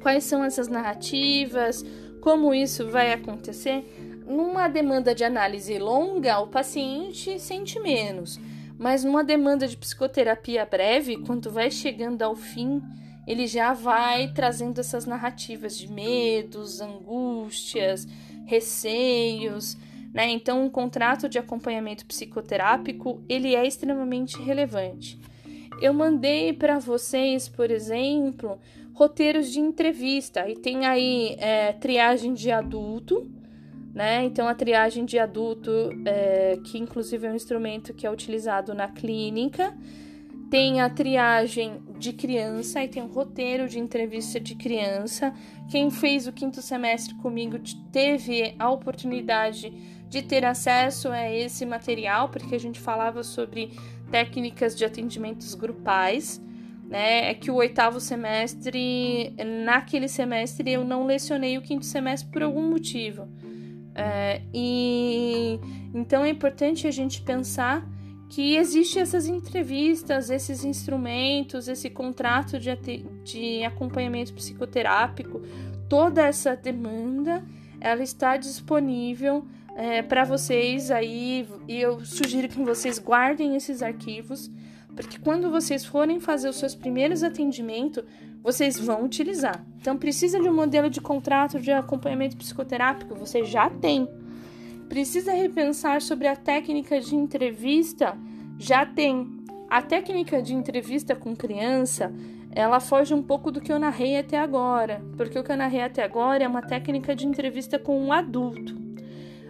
[0.00, 1.84] Quais são essas narrativas?
[2.20, 4.22] Como isso vai acontecer?
[4.24, 8.38] Numa demanda de análise longa, o paciente sente menos,
[8.78, 12.80] mas numa demanda de psicoterapia breve, quando vai chegando ao fim,
[13.26, 18.06] ele já vai trazendo essas narrativas de medos, angústias,
[18.46, 19.76] receios,
[20.14, 20.30] né?
[20.30, 25.18] Então, um contrato de acompanhamento psicoterápico, ele é extremamente relevante.
[25.82, 28.56] Eu mandei para vocês, por exemplo,
[28.94, 33.28] roteiros de entrevista e tem aí é, triagem de adulto,
[33.92, 34.24] né?
[34.24, 38.86] Então a triagem de adulto, é, que inclusive é um instrumento que é utilizado na
[38.86, 39.76] clínica,
[40.48, 45.34] tem a triagem de criança e tem um roteiro de entrevista de criança.
[45.68, 47.58] Quem fez o quinto semestre comigo
[47.90, 49.72] teve a oportunidade
[50.08, 53.72] de ter acesso a esse material, porque a gente falava sobre
[54.12, 56.40] técnicas de atendimentos grupais,
[56.86, 57.30] né?
[57.30, 59.34] É que o oitavo semestre,
[59.64, 63.26] naquele semestre, eu não lecionei o quinto semestre por algum motivo.
[63.94, 65.58] É, e
[65.94, 67.86] então é importante a gente pensar
[68.28, 72.74] que existe essas entrevistas, esses instrumentos, esse contrato de,
[73.24, 75.42] de acompanhamento psicoterápico,
[75.88, 77.44] toda essa demanda,
[77.80, 79.44] ela está disponível
[79.74, 84.50] é, para vocês aí e eu sugiro que vocês guardem esses arquivos,
[84.94, 88.04] porque quando vocês forem fazer os seus primeiros atendimentos,
[88.42, 89.64] vocês vão utilizar.
[89.80, 93.14] Então, precisa de um modelo de contrato de acompanhamento psicoterápico?
[93.14, 94.08] Você já tem.
[94.88, 98.18] Precisa repensar sobre a técnica de entrevista?
[98.58, 99.42] Já tem.
[99.70, 102.12] A técnica de entrevista com criança,
[102.50, 105.80] ela foge um pouco do que eu narrei até agora, porque o que eu narrei
[105.80, 108.91] até agora é uma técnica de entrevista com um adulto.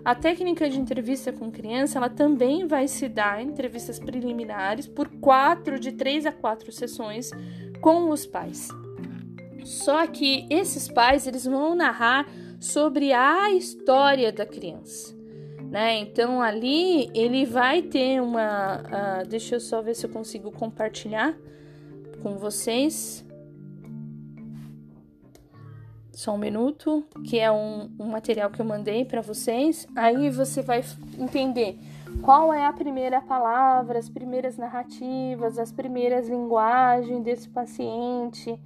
[0.05, 5.79] A técnica de entrevista com criança, ela também vai se dar entrevistas preliminares por quatro,
[5.79, 7.31] de três a quatro sessões
[7.81, 8.69] com os pais.
[9.65, 12.27] Só que esses pais, eles vão narrar
[12.59, 15.15] sobre a história da criança.
[15.71, 16.01] Né?
[16.01, 18.83] Então ali ele vai ter uma.
[18.83, 21.35] Uh, deixa eu só ver se eu consigo compartilhar
[22.23, 23.25] com vocês
[26.23, 29.89] só um minuto, que é um, um material que eu mandei para vocês.
[29.97, 30.85] Aí você vai
[31.19, 31.77] entender
[32.23, 38.57] qual é a primeira palavra, as primeiras narrativas, as primeiras linguagens desse paciente,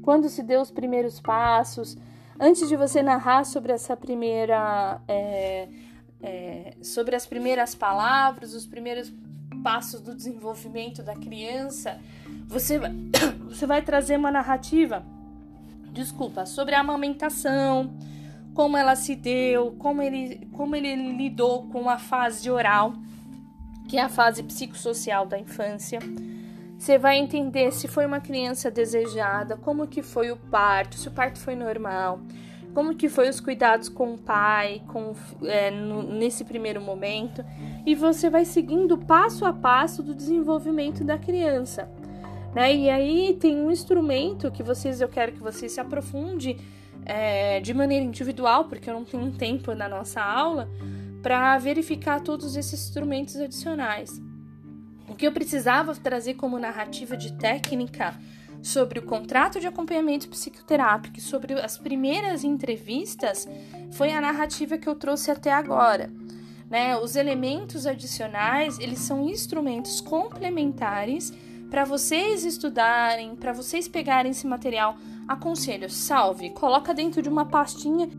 [0.00, 1.98] quando se deu os primeiros passos.
[2.40, 5.00] Antes de você narrar sobre essa primeira.
[5.06, 5.68] É,
[6.22, 9.12] é, sobre as primeiras palavras, os primeiros
[9.62, 12.00] passos do desenvolvimento da criança,
[12.46, 12.78] você,
[13.48, 15.04] você vai trazer uma narrativa
[15.92, 17.92] desculpa, sobre a amamentação,
[18.54, 22.94] como ela se deu, como ele, como ele lidou com a fase oral,
[23.88, 25.98] que é a fase psicossocial da infância.
[26.78, 31.12] Você vai entender se foi uma criança desejada, como que foi o parto, se o
[31.12, 32.20] parto foi normal,
[32.74, 35.14] como que foi os cuidados com o pai, com
[35.44, 37.44] é, no, nesse primeiro momento,
[37.86, 41.88] e você vai seguindo passo a passo do desenvolvimento da criança.
[42.54, 42.74] Né?
[42.74, 46.56] E aí tem um instrumento que vocês eu quero que vocês se aprofunde
[47.04, 50.68] é, de maneira individual, porque eu não tenho tempo na nossa aula,
[51.22, 54.20] para verificar todos esses instrumentos adicionais.
[55.08, 58.18] O que eu precisava trazer como narrativa de técnica
[58.62, 63.48] sobre o contrato de acompanhamento psicoterápico sobre as primeiras entrevistas
[63.90, 66.10] foi a narrativa que eu trouxe até agora.
[66.70, 66.96] Né?
[66.96, 71.32] Os elementos adicionais, eles são instrumentos complementares
[71.72, 74.94] para vocês estudarem, para vocês pegarem esse material.
[75.26, 78.10] Aconselho, salve, coloca dentro de uma pastinha